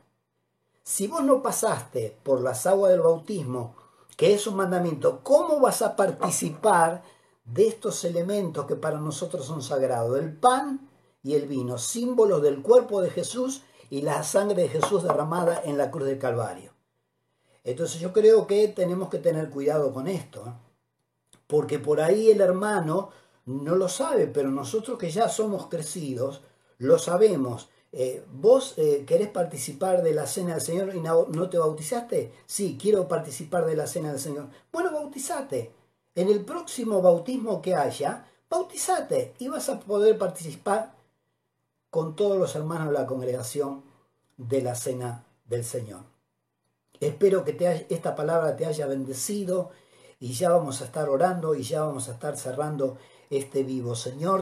Si 0.84 1.08
vos 1.08 1.24
no 1.24 1.42
pasaste 1.42 2.16
por 2.22 2.42
las 2.42 2.68
aguas 2.68 2.92
del 2.92 3.02
bautismo, 3.02 3.76
que 4.16 4.36
es 4.36 4.46
un 4.46 4.56
mandamiento, 4.56 5.22
¿cómo 5.24 5.60
vas 5.60 5.82
a 5.82 5.96
participar 5.96 7.02
de 7.46 7.68
estos 7.68 8.06
elementos 8.06 8.68
que 8.68 8.76
para 8.76 9.00
nosotros 9.00 9.48
son 9.48 9.64
sagrados? 9.64 10.20
El 10.20 10.32
pan 10.32 10.87
y 11.28 11.36
el 11.36 11.46
vino, 11.46 11.78
símbolos 11.78 12.42
del 12.42 12.62
cuerpo 12.62 13.02
de 13.02 13.10
Jesús 13.10 13.64
y 13.90 14.02
la 14.02 14.24
sangre 14.24 14.62
de 14.62 14.70
Jesús 14.70 15.04
derramada 15.04 15.62
en 15.66 15.78
la 15.78 15.92
cruz 15.92 16.08
del 16.08 16.18
Calvario. 16.18 16.72
Entonces 17.66 18.00
yo 18.00 18.14
creo 18.14 18.48
que 18.48 18.70
tenemos 18.70 19.10
que 19.10 19.18
tener 19.18 19.50
cuidado 19.50 19.94
con 19.94 20.08
esto, 20.08 20.46
¿eh? 20.48 20.54
porque 21.46 21.80
por 21.80 22.00
ahí 22.00 22.32
el 22.32 22.40
hermano 22.40 23.10
no 23.46 23.76
lo 23.76 23.90
sabe, 23.90 24.28
pero 24.28 24.50
nosotros 24.52 24.98
que 24.98 25.10
ya 25.10 25.28
somos 25.28 25.68
crecidos, 25.68 26.44
lo 26.78 26.98
sabemos. 26.98 27.68
Eh, 27.92 28.24
¿Vos 28.32 28.76
eh, 28.78 29.04
querés 29.06 29.28
participar 29.28 30.04
de 30.04 30.14
la 30.14 30.28
cena 30.28 30.54
del 30.54 30.62
Señor 30.62 30.96
y 30.96 31.02
no, 31.02 31.50
te 31.50 31.58
bautizaste? 31.58 32.32
Sí, 32.46 32.78
quiero 32.82 33.10
participar 33.10 33.66
de 33.66 33.76
la 33.76 33.86
cena 33.86 34.12
del 34.12 34.20
Señor. 34.22 34.48
Bueno, 34.72 34.94
bautizate. 34.94 35.74
En 36.16 36.30
el 36.30 36.46
próximo 36.46 37.02
bautismo 37.02 37.62
que 37.62 37.76
haya, 37.76 38.26
bautizate 38.50 39.34
y 39.40 39.50
vas 39.50 39.68
a 39.68 39.82
poder 39.82 40.18
participar 40.18 40.97
con 41.90 42.16
todos 42.16 42.38
los 42.38 42.56
hermanos 42.56 42.88
de 42.88 42.94
la 42.94 43.06
congregación 43.06 43.84
de 44.38 44.62
la 44.62 44.76
cena 44.76 45.26
del 45.46 45.64
Señor. 45.64 46.02
Espero 47.00 47.44
que 47.44 47.86
esta 47.90 48.16
palabra 48.16 48.56
te 48.56 48.66
haya 48.66 48.88
bendecido 48.88 49.70
y 50.20 50.34
ya 50.34 50.50
vamos 50.50 50.82
a 50.82 50.86
estar 50.86 51.10
orando 51.10 51.56
y 51.56 51.64
ya 51.64 51.84
vamos 51.84 52.10
a 52.10 52.14
estar 52.14 52.38
cerrando 52.38 52.98
este 53.30 53.64
vivo. 53.64 53.96
Señor, 53.96 54.36